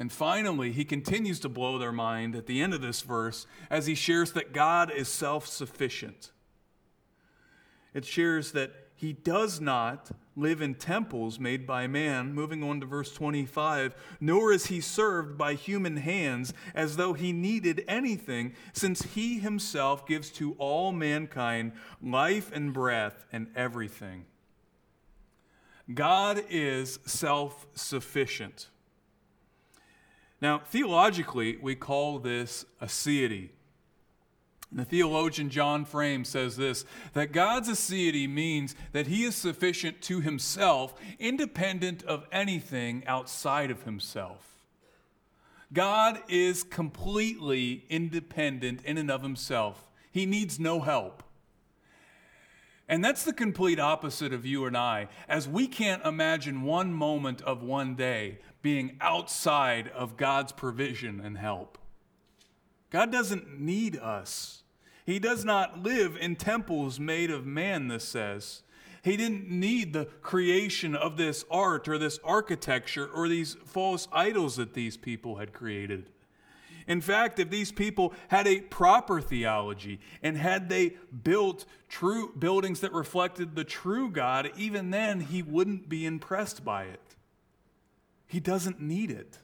[0.00, 3.86] And finally, he continues to blow their mind at the end of this verse as
[3.86, 6.30] he shares that God is self sufficient.
[7.92, 12.32] It shares that he does not live in temples made by man.
[12.32, 17.30] Moving on to verse 25, nor is he served by human hands as though he
[17.32, 24.24] needed anything, since he himself gives to all mankind life and breath and everything.
[25.92, 28.70] God is self sufficient.
[30.40, 33.50] Now, theologically, we call this aseity.
[34.72, 40.20] The theologian John Frame says this that God's aseity means that he is sufficient to
[40.20, 44.46] himself, independent of anything outside of himself.
[45.72, 51.22] God is completely independent in and of himself, he needs no help.
[52.88, 57.40] And that's the complete opposite of you and I, as we can't imagine one moment
[57.42, 61.78] of one day being outside of God's provision and help.
[62.90, 64.62] God doesn't need us.
[65.06, 68.62] He does not live in temples made of man, this says.
[69.02, 74.56] He didn't need the creation of this art or this architecture or these false idols
[74.56, 76.10] that these people had created.
[76.86, 82.80] In fact, if these people had a proper theology and had they built true buildings
[82.80, 87.00] that reflected the true God, even then he wouldn't be impressed by it.
[88.30, 89.38] He doesn't need it.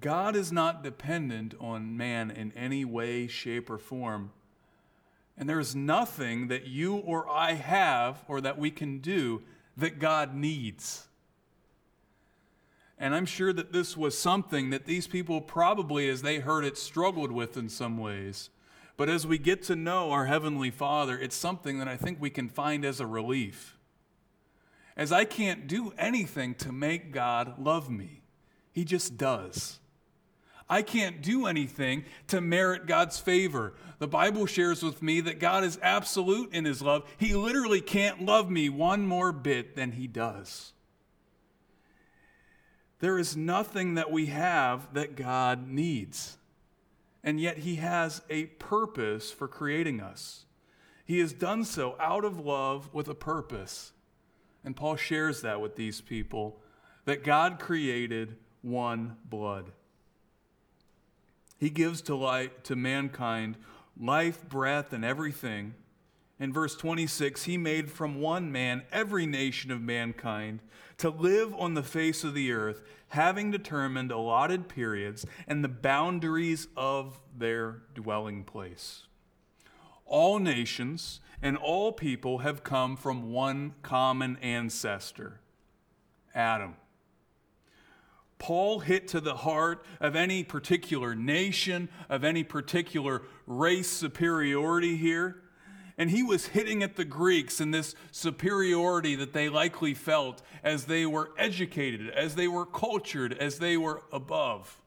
[0.00, 4.30] God is not dependent on man in any way, shape, or form.
[5.36, 9.42] And there is nothing that you or I have or that we can do
[9.76, 11.08] that God needs.
[12.96, 16.78] And I'm sure that this was something that these people probably, as they heard it,
[16.78, 18.50] struggled with in some ways.
[18.96, 22.30] But as we get to know our Heavenly Father, it's something that I think we
[22.30, 23.75] can find as a relief.
[24.96, 28.22] As I can't do anything to make God love me,
[28.72, 29.78] He just does.
[30.68, 33.74] I can't do anything to merit God's favor.
[33.98, 37.04] The Bible shares with me that God is absolute in his love.
[37.18, 40.72] He literally can't love me one more bit than he does.
[42.98, 46.36] There is nothing that we have that God needs.
[47.22, 50.46] And yet he has a purpose for creating us.
[51.04, 53.92] He has done so out of love with a purpose.
[54.66, 56.60] And Paul shares that with these people
[57.04, 59.70] that God created one blood.
[61.56, 63.56] He gives to light to mankind
[63.98, 65.74] life, breath, and everything.
[66.40, 70.60] In verse 26, he made from one man every nation of mankind
[70.98, 76.66] to live on the face of the earth, having determined allotted periods and the boundaries
[76.76, 79.04] of their dwelling place.
[80.04, 85.40] All nations and all people have come from one common ancestor,
[86.34, 86.76] Adam.
[88.38, 95.42] Paul hit to the heart of any particular nation, of any particular race superiority here.
[95.98, 100.84] And he was hitting at the Greeks and this superiority that they likely felt as
[100.84, 104.82] they were educated, as they were cultured, as they were above.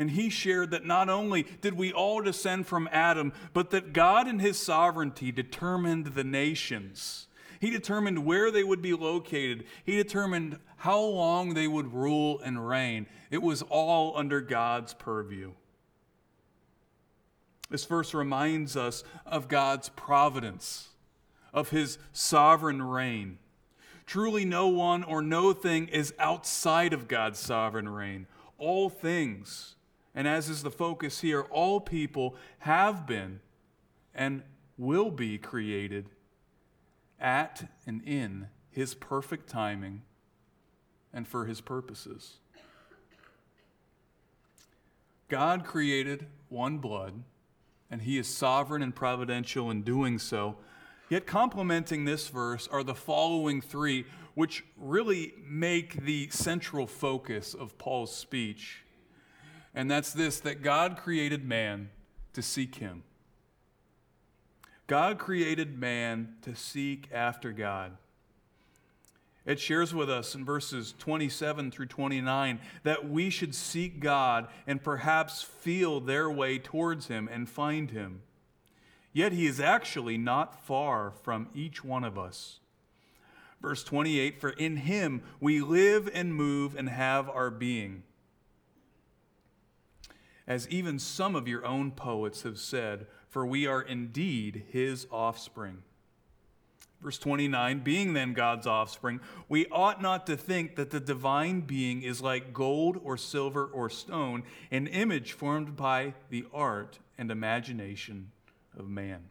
[0.00, 4.26] And he shared that not only did we all descend from Adam, but that God
[4.26, 7.26] in his sovereignty determined the nations.
[7.60, 9.66] He determined where they would be located.
[9.84, 13.08] He determined how long they would rule and reign.
[13.30, 15.52] It was all under God's purview.
[17.68, 20.88] This verse reminds us of God's providence,
[21.52, 23.36] of his sovereign reign.
[24.06, 28.26] Truly, no one or no thing is outside of God's sovereign reign.
[28.56, 29.76] All things,
[30.20, 33.40] and as is the focus here, all people have been
[34.14, 34.42] and
[34.76, 36.10] will be created
[37.18, 40.02] at and in his perfect timing
[41.10, 42.34] and for his purposes.
[45.30, 47.22] God created one blood,
[47.90, 50.58] and he is sovereign and providential in doing so.
[51.08, 54.04] Yet, complementing this verse are the following three,
[54.34, 58.84] which really make the central focus of Paul's speech.
[59.74, 61.90] And that's this that God created man
[62.32, 63.02] to seek him.
[64.86, 67.96] God created man to seek after God.
[69.46, 74.82] It shares with us in verses 27 through 29 that we should seek God and
[74.82, 78.22] perhaps feel their way towards Him and find Him.
[79.12, 82.60] Yet He is actually not far from each one of us.
[83.62, 88.02] Verse 28 For in Him we live and move and have our being.
[90.50, 95.84] As even some of your own poets have said, for we are indeed His offspring.
[97.00, 102.02] Verse 29 Being then God's offspring, we ought not to think that the divine being
[102.02, 104.42] is like gold or silver or stone,
[104.72, 108.32] an image formed by the art and imagination
[108.76, 109.26] of man.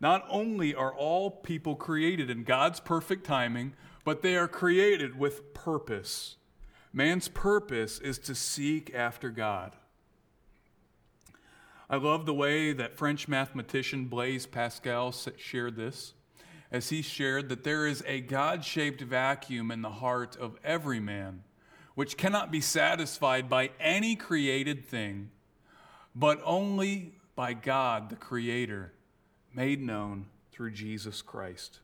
[0.00, 5.54] Not only are all people created in God's perfect timing, but they are created with
[5.54, 6.38] purpose.
[6.92, 9.76] Man's purpose is to seek after God.
[11.88, 16.14] I love the way that French mathematician Blaise Pascal shared this,
[16.70, 21.00] as he shared that there is a God shaped vacuum in the heart of every
[21.00, 21.42] man,
[21.94, 25.30] which cannot be satisfied by any created thing,
[26.14, 28.92] but only by God, the Creator,
[29.54, 31.80] made known through Jesus Christ.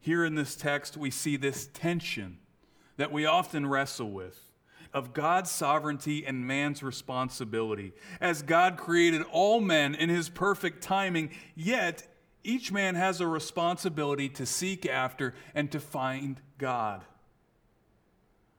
[0.00, 2.38] Here in this text, we see this tension
[2.96, 4.40] that we often wrestle with
[4.94, 7.92] of God's sovereignty and man's responsibility.
[8.20, 12.06] As God created all men in his perfect timing, yet
[12.44, 17.02] each man has a responsibility to seek after and to find God.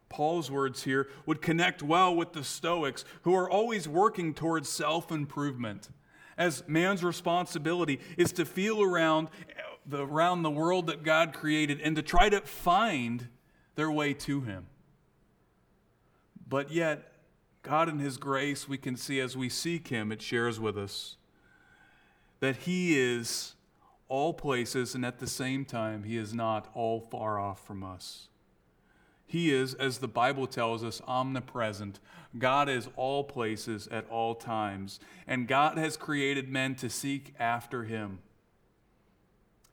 [0.10, 5.12] Paul's words here would connect well with the Stoics, who are always working towards self
[5.12, 5.90] improvement,
[6.38, 9.30] as man's responsibility is to feel around
[9.86, 13.30] the, around the world that God created and to try to find
[13.76, 14.68] their way to Him.
[16.48, 17.12] But yet,
[17.62, 21.18] God in His grace, we can see as we seek Him, it shares with us
[22.40, 23.56] that He is
[24.08, 28.28] all places, and at the same time, He is not all far off from us.
[29.26, 32.00] He is, as the Bible tells us, omnipresent.
[32.38, 37.86] God is all places at all times, and God has created men to seek after
[37.86, 38.20] Him.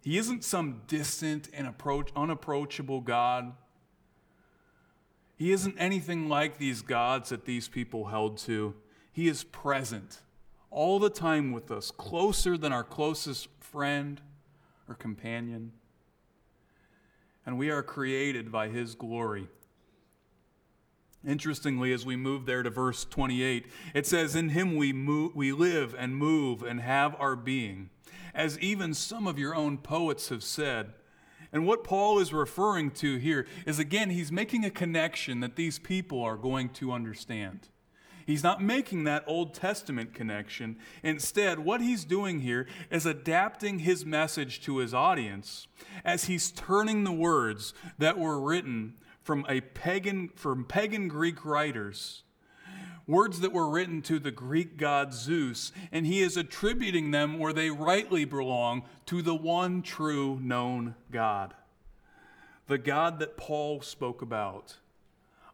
[0.03, 3.53] He isn't some distant and approach, unapproachable God
[5.43, 8.75] he isn't anything like these gods that these people held to.
[9.11, 10.21] He is present
[10.71, 14.21] all the time with us, closer than our closest friend
[14.89, 15.73] or companion.
[17.45, 19.49] And we are created by His glory.
[21.27, 25.51] Interestingly, as we move there to verse 28, it says, In him we, move, we
[25.51, 27.91] live and move and have our being.
[28.33, 30.93] As even some of your own poets have said,
[31.53, 35.79] and what Paul is referring to here is again, he's making a connection that these
[35.79, 37.69] people are going to understand.
[38.25, 40.77] He's not making that Old Testament connection.
[41.03, 45.67] Instead, what he's doing here is adapting his message to his audience
[46.05, 52.22] as he's turning the words that were written from a pagan from pagan Greek writers
[53.13, 57.53] words that were written to the Greek god Zeus, and he is attributing them where
[57.53, 61.55] they rightly belong to the one true known God,
[62.67, 64.79] the God that Paul spoke about.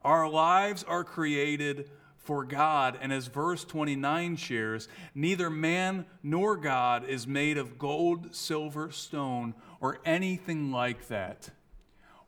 [0.03, 7.09] Our lives are created for God, and as verse 29 shares, neither man nor God
[7.09, 11.51] is made of gold, silver, stone, or anything like that.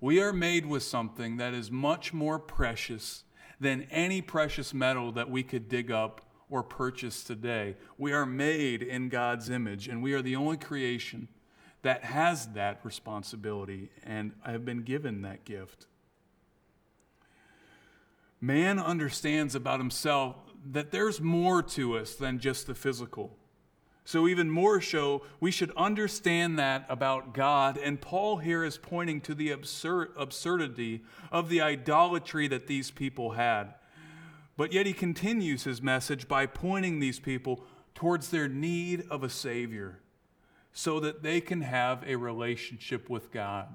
[0.00, 3.24] We are made with something that is much more precious
[3.60, 7.76] than any precious metal that we could dig up or purchase today.
[7.98, 11.28] We are made in God's image, and we are the only creation
[11.82, 15.86] that has that responsibility, and have been given that gift.
[18.40, 20.36] Man understands about himself
[20.72, 23.36] that there's more to us than just the physical.
[24.10, 27.78] So, even more so, we should understand that about God.
[27.78, 33.30] And Paul here is pointing to the absurd, absurdity of the idolatry that these people
[33.30, 33.74] had.
[34.56, 37.62] But yet he continues his message by pointing these people
[37.94, 40.00] towards their need of a Savior
[40.72, 43.68] so that they can have a relationship with God.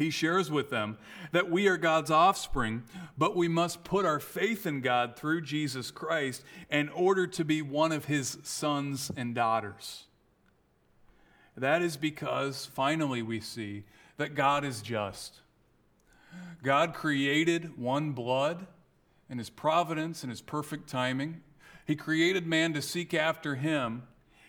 [0.00, 0.96] He shares with them
[1.30, 2.84] that we are God's offspring,
[3.18, 7.60] but we must put our faith in God through Jesus Christ in order to be
[7.60, 10.06] one of his sons and daughters.
[11.54, 13.84] That is because finally we see
[14.16, 15.40] that God is just.
[16.62, 18.66] God created one blood
[19.28, 21.42] in his providence and his perfect timing.
[21.86, 24.04] He created man to seek after him,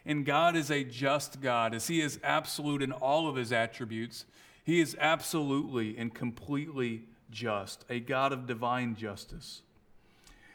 [0.05, 4.23] and God is a just God, as he is absolute in all of his attributes.
[4.63, 9.61] He is absolutely and completely just, a God of divine justice.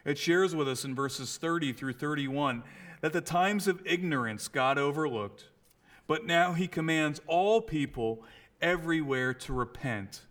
[0.04, 2.62] It shares with us in verses 30 through 31
[3.00, 5.46] that the times of ignorance God overlooked,
[6.06, 8.22] but now he commands all people
[8.60, 10.22] everywhere to repent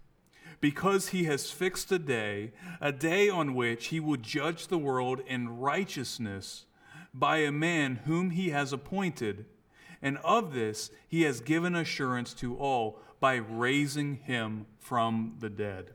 [0.62, 2.52] because he has fixed a day,
[2.82, 6.66] a day on which he will judge the world in righteousness
[7.14, 9.46] by a man whom he has appointed.
[10.02, 15.92] And of this he has given assurance to all by raising him from the dead.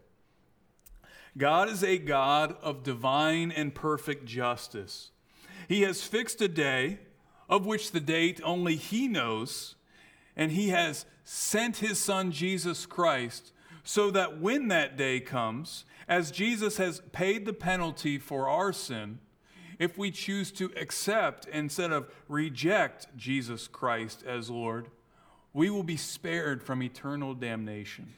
[1.38, 5.10] God is a God of divine and perfect justice.
[5.68, 6.98] He has fixed a day
[7.48, 9.76] of which the date only he knows,
[10.36, 13.52] and he has sent his son Jesus Christ
[13.82, 19.20] so that when that day comes, as Jesus has paid the penalty for our sin,
[19.78, 24.88] if we choose to accept instead of reject Jesus Christ as Lord,
[25.52, 28.14] we will be spared from eternal damnation.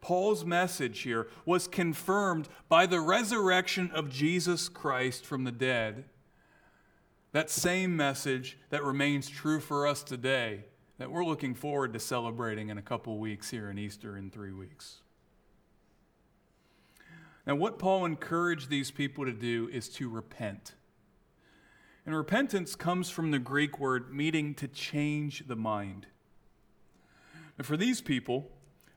[0.00, 6.04] Paul's message here was confirmed by the resurrection of Jesus Christ from the dead.
[7.32, 10.64] That same message that remains true for us today
[10.98, 14.52] that we're looking forward to celebrating in a couple weeks here in Easter in three
[14.52, 14.98] weeks.
[17.46, 20.74] Now, what Paul encouraged these people to do is to repent.
[22.08, 26.06] And repentance comes from the Greek word meaning to change the mind.
[27.58, 28.50] And for these people,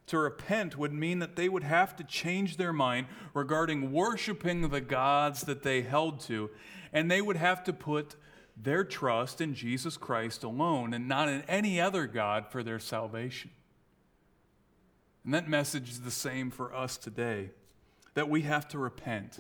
[0.07, 4.79] to repent would mean that they would have to change their mind regarding worshiping the
[4.79, 6.51] gods that they held to,
[6.93, 8.15] and they would have to put
[8.55, 13.51] their trust in Jesus Christ alone and not in any other God for their salvation.
[15.25, 17.49] And that message is the same for us today
[18.13, 19.39] that we have to repent.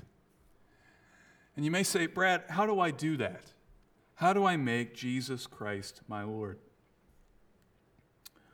[1.55, 3.53] And you may say, Brad, how do I do that?
[4.21, 6.59] How do I make Jesus Christ my Lord?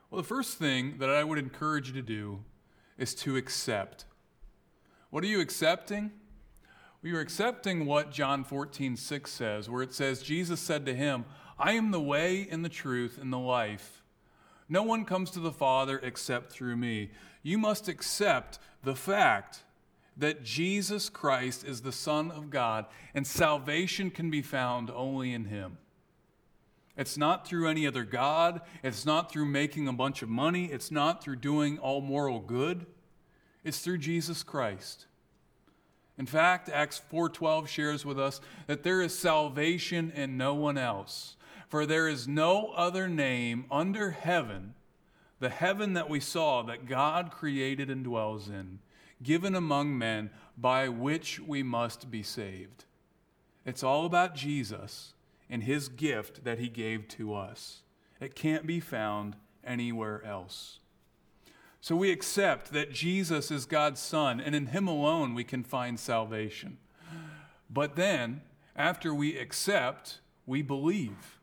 [0.09, 2.45] Well, the first thing that I would encourage you to do
[2.97, 4.05] is to accept.
[5.09, 6.11] What are you accepting?
[7.01, 11.25] We are accepting what John 14, 6 says, where it says, Jesus said to him,
[11.59, 14.03] I am the way and the truth and the life.
[14.69, 17.11] No one comes to the Father except through me.
[17.43, 19.63] You must accept the fact
[20.17, 25.45] that Jesus Christ is the Son of God and salvation can be found only in
[25.45, 25.77] Him.
[26.97, 28.61] It's not through any other God.
[28.81, 30.65] It's not through making a bunch of money.
[30.65, 32.87] It's not through doing all moral good.
[33.63, 35.05] It's through Jesus Christ.
[36.17, 41.35] In fact, Acts 4:12 shares with us that there is salvation in no one else.
[41.67, 44.73] For there is no other name under heaven,
[45.39, 48.79] the heaven that we saw that God created and dwells in,
[49.21, 52.85] given among men by which we must be saved.
[53.65, 55.13] It's all about Jesus
[55.49, 57.81] and his gift that he gave to us.
[58.19, 60.79] It can't be found anywhere else.
[61.81, 65.99] So we accept that Jesus is God's Son, and in Him alone we can find
[65.99, 66.79] salvation.
[67.69, 68.41] But then,
[68.75, 71.39] after we accept, we believe.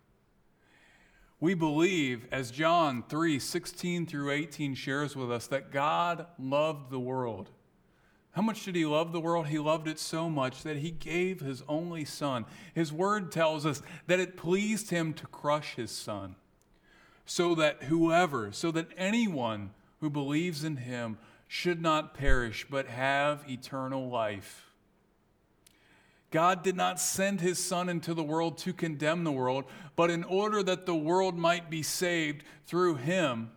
[1.40, 7.00] We believe, as John 3 16 through 18 shares with us, that God loved the
[7.00, 7.50] world.
[8.34, 9.46] How much did he love the world?
[9.46, 12.44] He loved it so much that he gave his only son.
[12.74, 16.34] His word tells us that it pleased him to crush his son,
[17.24, 19.70] so that whoever, so that anyone
[20.00, 21.16] who believes in him
[21.46, 24.72] should not perish, but have eternal life.
[26.32, 30.24] God did not send his Son into the world to condemn the world, but in
[30.24, 33.52] order that the world might be saved through him.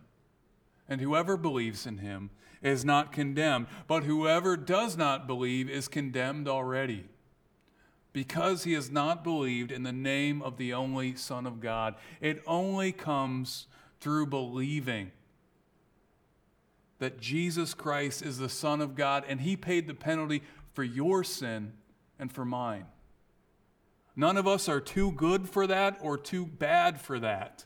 [0.88, 2.30] And whoever believes in him
[2.62, 7.06] is not condemned, but whoever does not believe is condemned already.
[8.12, 11.94] Because he has not believed in the name of the only Son of God.
[12.20, 13.66] It only comes
[14.00, 15.12] through believing
[16.98, 20.42] that Jesus Christ is the Son of God and He paid the penalty
[20.72, 21.72] for your sin
[22.18, 22.86] and for mine.
[24.16, 27.64] None of us are too good for that or too bad for that.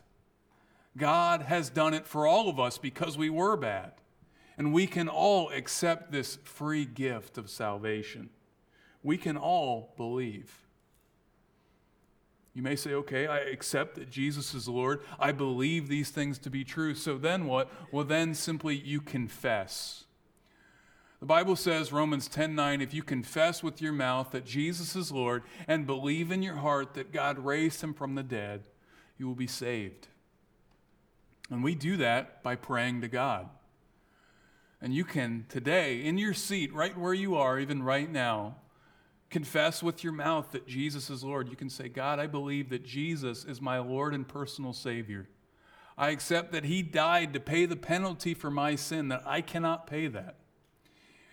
[0.95, 3.93] God has done it for all of us because we were bad.
[4.57, 8.29] And we can all accept this free gift of salvation.
[9.01, 10.63] we can all believe.
[12.53, 15.01] You may say, okay, I accept that Jesus is Lord.
[15.19, 16.93] I believe these things to be true.
[16.93, 17.69] So then what?
[17.91, 20.05] Well, then simply you confess.
[21.19, 25.11] The Bible says, Romans 10 9, if you confess with your mouth that Jesus is
[25.11, 28.63] Lord and believe in your heart that God raised him from the dead,
[29.17, 30.09] you will be saved.
[31.49, 33.49] And we do that by praying to God.
[34.83, 38.57] And you can today, in your seat, right where you are, even right now,
[39.29, 41.47] confess with your mouth that Jesus is Lord.
[41.47, 45.29] You can say, God, I believe that Jesus is my Lord and personal Savior.
[45.97, 49.87] I accept that He died to pay the penalty for my sin, that I cannot
[49.87, 50.35] pay that.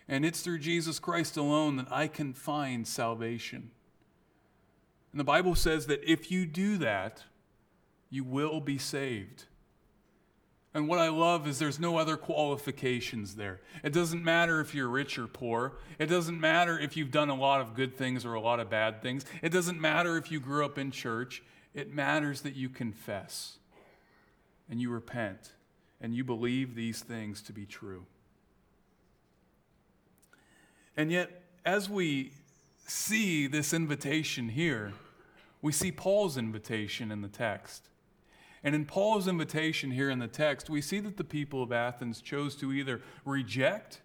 [0.07, 3.73] And it's through Jesus Christ alone that I can find salvation.
[5.11, 7.25] And the Bible says that if you do that,
[8.11, 9.47] you will be saved.
[10.73, 13.61] And what I love is there's no other qualifications there.
[13.83, 15.73] It doesn't matter if you're rich or poor.
[15.99, 18.71] It doesn't matter if you've done a lot of good things or a lot of
[18.71, 19.25] bad things.
[19.43, 21.43] It doesn't matter if you grew up in church.
[21.75, 23.59] It matters that you confess
[24.68, 25.53] and you repent
[26.01, 28.07] and you believe these things to be true.
[30.97, 32.33] And yet, as we
[32.87, 34.93] see this invitation here,
[35.62, 37.89] we see Paul's invitation in the text.
[38.63, 42.21] And in Paul's invitation here in the text, we see that the people of Athens
[42.21, 44.03] chose to either reject,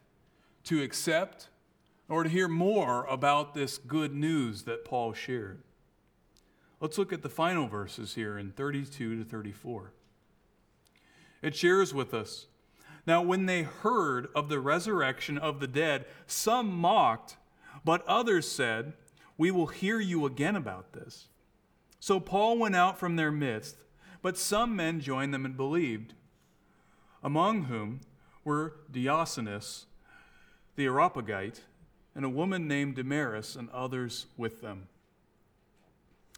[0.63, 1.49] to accept,
[2.07, 5.61] or to hear more about this good news that Paul shared.
[6.79, 9.91] Let's look at the final verses here in 32 to 34.
[11.41, 12.47] It shares with us
[13.07, 17.37] Now, when they heard of the resurrection of the dead, some mocked,
[17.83, 18.93] but others said,
[19.37, 21.27] We will hear you again about this.
[21.99, 23.77] So Paul went out from their midst
[24.25, 26.15] but some men joined them and believed,
[27.21, 28.01] among whom
[28.43, 29.85] were Dionysius,
[30.75, 31.61] the Areopagite,
[32.15, 34.87] and a woman named Damaris, and others with them.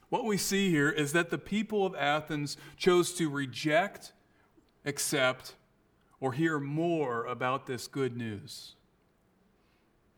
[0.10, 4.12] What we see here is that the people of Athens chose to reject,
[4.84, 5.56] accept,
[6.20, 8.76] or hear more about this good news.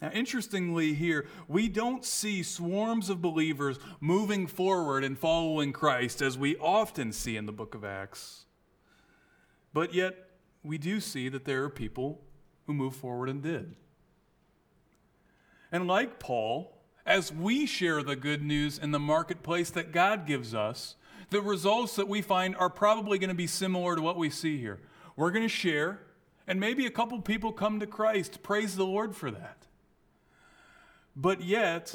[0.01, 6.37] Now, interestingly, here, we don't see swarms of believers moving forward and following Christ as
[6.37, 8.45] we often see in the book of Acts.
[9.73, 10.15] But yet,
[10.63, 12.21] we do see that there are people
[12.65, 13.75] who move forward and did.
[15.71, 20.53] And like Paul, as we share the good news in the marketplace that God gives
[20.53, 20.95] us,
[21.29, 24.59] the results that we find are probably going to be similar to what we see
[24.59, 24.79] here.
[25.15, 25.99] We're going to share,
[26.47, 28.41] and maybe a couple people come to Christ.
[28.41, 29.67] Praise the Lord for that.
[31.21, 31.93] But yet,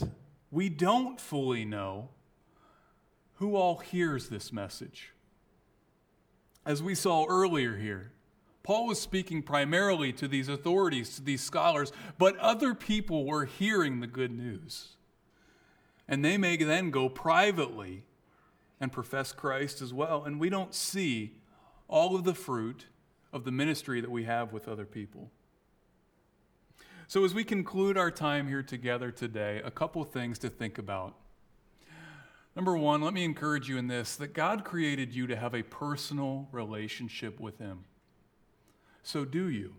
[0.51, 2.11] we don't fully know
[3.37, 5.15] who all hears this message.
[6.67, 8.13] As we saw earlier here,
[8.63, 14.01] Paul was speaking primarily to these authorities, to these scholars, but other people were hearing
[14.01, 14.97] the good news.
[16.07, 18.05] And they may then go privately
[18.79, 20.25] and profess Christ as well.
[20.25, 21.33] And we don't see
[21.89, 22.89] all of the fruit
[23.33, 25.31] of the ministry that we have with other people.
[27.07, 31.15] So, as we conclude our time here together today, a couple things to think about.
[32.57, 35.63] Number one, let me encourage you in this that God created you to have a
[35.63, 37.85] personal relationship with Him.
[39.03, 39.75] So, do you?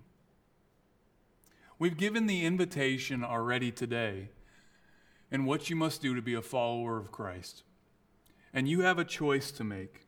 [1.80, 4.30] We've given the invitation already today
[5.32, 7.63] and what you must do to be a follower of Christ.
[8.53, 10.05] And you have a choice to make.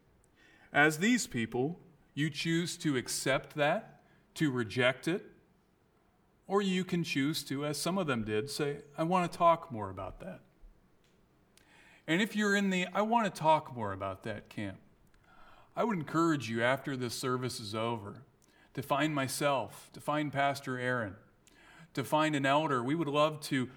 [0.71, 1.79] As these people,
[2.13, 4.01] you choose to accept that,
[4.35, 5.25] to reject it,
[6.47, 9.71] or you can choose to, as some of them did, say, I want to talk
[9.71, 10.39] more about that.
[12.07, 14.77] And if you're in the I want to talk more about that camp,
[15.75, 18.23] I would encourage you after this service is over
[18.73, 21.15] to find myself, to find Pastor Aaron,
[21.93, 22.81] to find an elder.
[22.81, 23.69] We would love to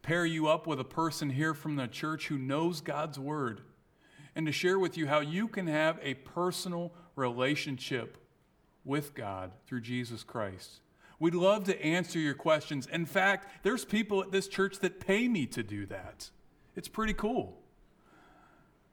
[0.00, 3.60] pair you up with a person here from the church who knows God's word
[4.34, 8.16] and to share with you how you can have a personal relationship
[8.84, 10.80] with God through Jesus Christ.
[11.20, 12.86] We'd love to answer your questions.
[12.86, 16.30] In fact, there's people at this church that pay me to do that.
[16.76, 17.58] It's pretty cool.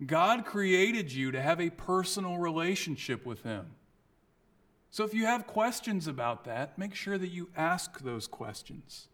[0.04, 3.68] God created you to have a personal relationship with Him.
[4.90, 9.08] So if you have questions about that, make sure that you ask those questions.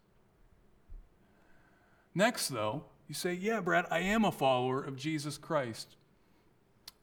[2.16, 5.96] Next, though, you say, Yeah, Brad, I am a follower of Jesus Christ.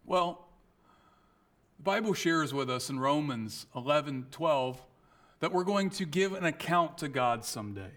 [0.04, 0.48] Well,
[1.76, 4.80] the Bible shares with us in Romans 11 12
[5.40, 7.92] that we're going to give an account to God someday.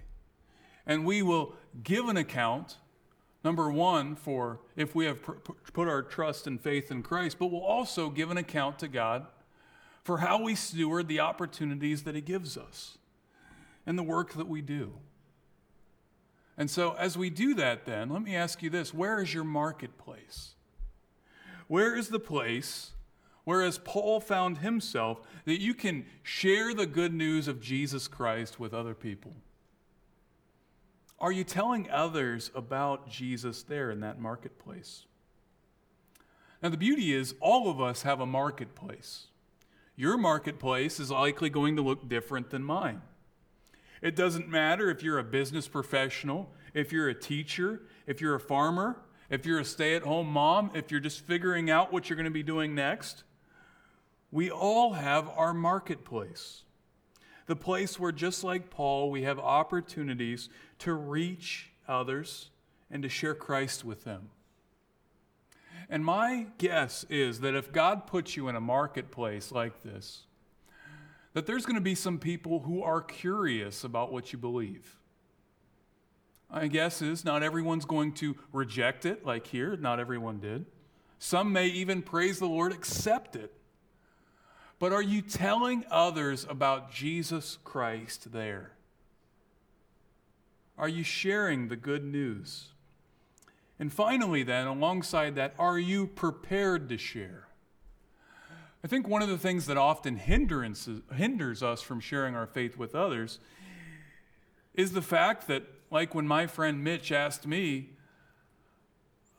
[0.85, 2.77] And we will give an account,
[3.43, 5.21] number one, for if we have
[5.73, 9.27] put our trust and faith in Christ, but we'll also give an account to God
[10.03, 12.97] for how we steward the opportunities that He gives us
[13.85, 14.93] and the work that we do.
[16.57, 19.43] And so, as we do that, then, let me ask you this where is your
[19.43, 20.55] marketplace?
[21.67, 22.91] Where is the place
[23.43, 28.73] whereas Paul found himself that you can share the good news of Jesus Christ with
[28.73, 29.33] other people?
[31.19, 35.05] Are you telling others about Jesus there in that marketplace?
[36.63, 39.27] Now, the beauty is, all of us have a marketplace.
[39.95, 43.01] Your marketplace is likely going to look different than mine.
[44.01, 48.39] It doesn't matter if you're a business professional, if you're a teacher, if you're a
[48.39, 48.97] farmer,
[49.29, 52.25] if you're a stay at home mom, if you're just figuring out what you're going
[52.25, 53.23] to be doing next.
[54.31, 56.63] We all have our marketplace.
[57.47, 60.47] The place where, just like Paul, we have opportunities
[60.79, 62.49] to reach others
[62.89, 64.29] and to share Christ with them.
[65.89, 70.23] And my guess is that if God puts you in a marketplace like this,
[71.33, 74.97] that there's going to be some people who are curious about what you believe.
[76.49, 80.65] My guess is not everyone's going to reject it, like here, not everyone did.
[81.19, 83.53] Some may even praise the Lord, accept it.
[84.81, 88.71] But are you telling others about Jesus Christ there?
[90.75, 92.69] Are you sharing the good news?
[93.77, 97.47] And finally, then, alongside that, are you prepared to share?
[98.83, 102.95] I think one of the things that often hinders us from sharing our faith with
[102.95, 103.37] others
[104.73, 105.61] is the fact that,
[105.91, 107.91] like when my friend Mitch asked me,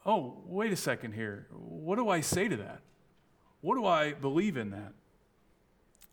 [0.07, 1.49] Oh, wait a second here.
[1.51, 2.83] What do I say to that?
[3.61, 4.93] What do I believe in that?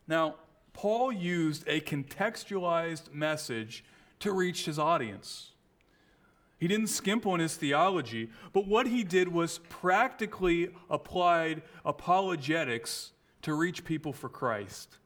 [0.09, 0.37] Now,
[0.73, 3.85] Paul used a contextualized message
[4.21, 5.51] to reach his audience.
[6.57, 13.11] He didn't skimp on his theology, but what he did was practically applied apologetics
[13.43, 14.97] to reach people for Christ.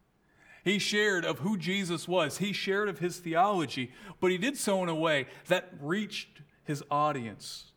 [0.63, 3.91] He shared of who Jesus was, he shared of his theology,
[4.21, 7.73] but he did so in a way that reached his audience.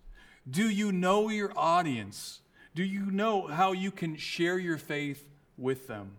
[0.48, 2.40] Do you know your audience?
[2.76, 6.18] Do you know how you can share your faith with them?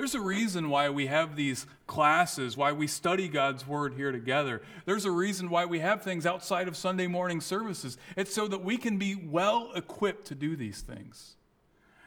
[0.00, 4.62] There's a reason why we have these classes, why we study God's Word here together.
[4.86, 7.98] There's a reason why we have things outside of Sunday morning services.
[8.16, 11.34] It's so that we can be well equipped to do these things.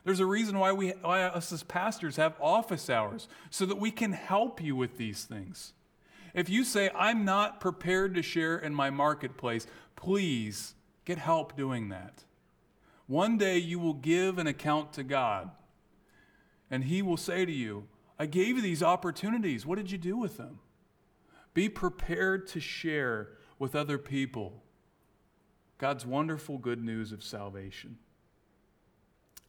[0.05, 3.91] There's a reason why we, why us as pastors have office hours, so that we
[3.91, 5.73] can help you with these things.
[6.33, 10.73] If you say, I'm not prepared to share in my marketplace, please
[11.05, 12.23] get help doing that.
[13.05, 15.51] One day you will give an account to God,
[16.73, 17.83] and He will say to you,
[18.17, 19.63] I gave you these opportunities.
[19.63, 20.57] What did you do with them?
[21.53, 24.63] Be prepared to share with other people
[25.77, 27.99] God's wonderful good news of salvation.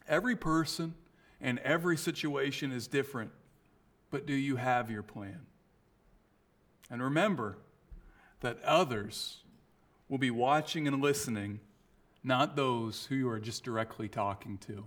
[0.06, 0.92] Every person
[1.40, 3.30] and every situation is different,
[4.10, 5.46] but do you have your plan?
[6.90, 7.56] And remember
[8.40, 9.38] that others
[10.10, 11.60] will be watching and listening,
[12.22, 14.86] not those who you are just directly talking to.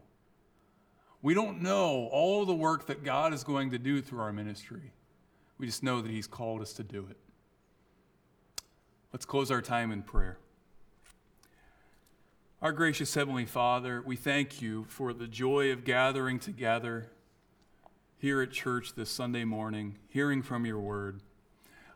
[1.22, 4.92] We don't know all the work that God is going to do through our ministry.
[5.58, 7.18] We just know that He's called us to do it.
[9.12, 10.38] Let's close our time in prayer.
[12.62, 17.10] Our gracious Heavenly Father, we thank you for the joy of gathering together
[18.18, 21.22] here at church this Sunday morning, hearing from your word.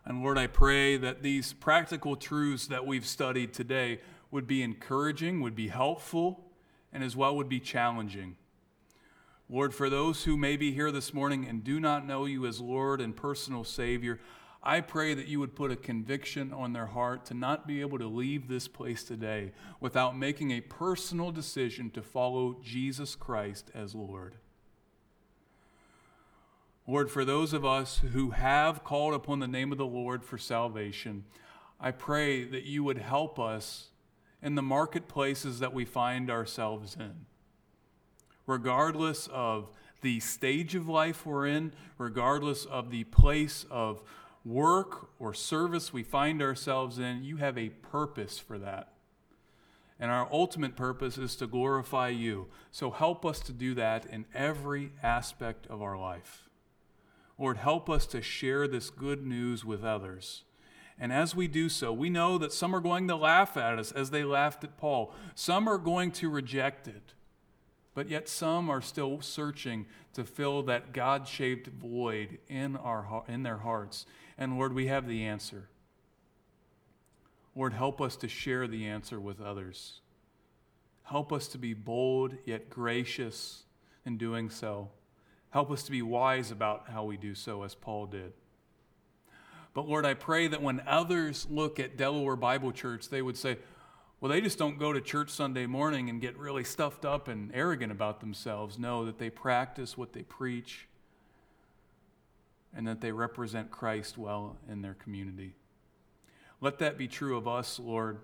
[0.05, 5.41] And Lord, I pray that these practical truths that we've studied today would be encouraging,
[5.41, 6.45] would be helpful,
[6.93, 8.36] and as well would be challenging.
[9.52, 12.62] Lord, for those who may be here this morning and do not know you as
[12.62, 14.18] Lord and personal Savior,
[14.64, 17.99] I pray that you would put a conviction on their heart to not be able
[17.99, 23.93] to leave this place today without making a personal decision to follow Jesus Christ as
[23.93, 24.36] Lord.
[26.88, 30.38] Lord, for those of us who have called upon the name of the Lord for
[30.38, 31.26] salvation,
[31.78, 33.89] I pray that you would help us
[34.41, 37.26] in the marketplaces that we find ourselves in.
[38.47, 39.69] Regardless of
[40.01, 44.01] the stage of life we're in, regardless of the place of
[44.43, 48.93] work or service we find ourselves in, you have a purpose for that.
[49.99, 52.47] And our ultimate purpose is to glorify you.
[52.71, 56.49] So help us to do that in every aspect of our life.
[57.37, 60.43] Lord, help us to share this good news with others.
[60.99, 63.91] And as we do so, we know that some are going to laugh at us
[63.91, 65.13] as they laughed at Paul.
[65.35, 67.13] Some are going to reject it.
[67.93, 73.43] But yet some are still searching to fill that God shaped void in, our, in
[73.43, 74.05] their hearts.
[74.37, 75.67] And Lord, we have the answer.
[77.55, 79.99] Lord, help us to share the answer with others.
[81.03, 83.63] Help us to be bold yet gracious
[84.05, 84.89] in doing so.
[85.49, 88.31] Help us to be wise about how we do so, as Paul did.
[89.73, 93.57] But Lord, I pray that when others look at Delaware Bible Church, they would say,
[94.22, 97.49] well, they just don't go to church Sunday morning and get really stuffed up and
[97.55, 98.78] arrogant about themselves.
[98.78, 100.88] No, that they practice what they preach
[102.76, 105.55] and that they represent Christ well in their community.
[106.61, 108.19] Let that be true of us, Lord.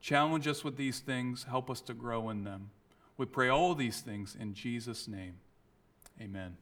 [0.00, 2.70] Challenge us with these things, help us to grow in them.
[3.18, 5.34] We pray all these things in Jesus' name.
[6.20, 6.56] Amen.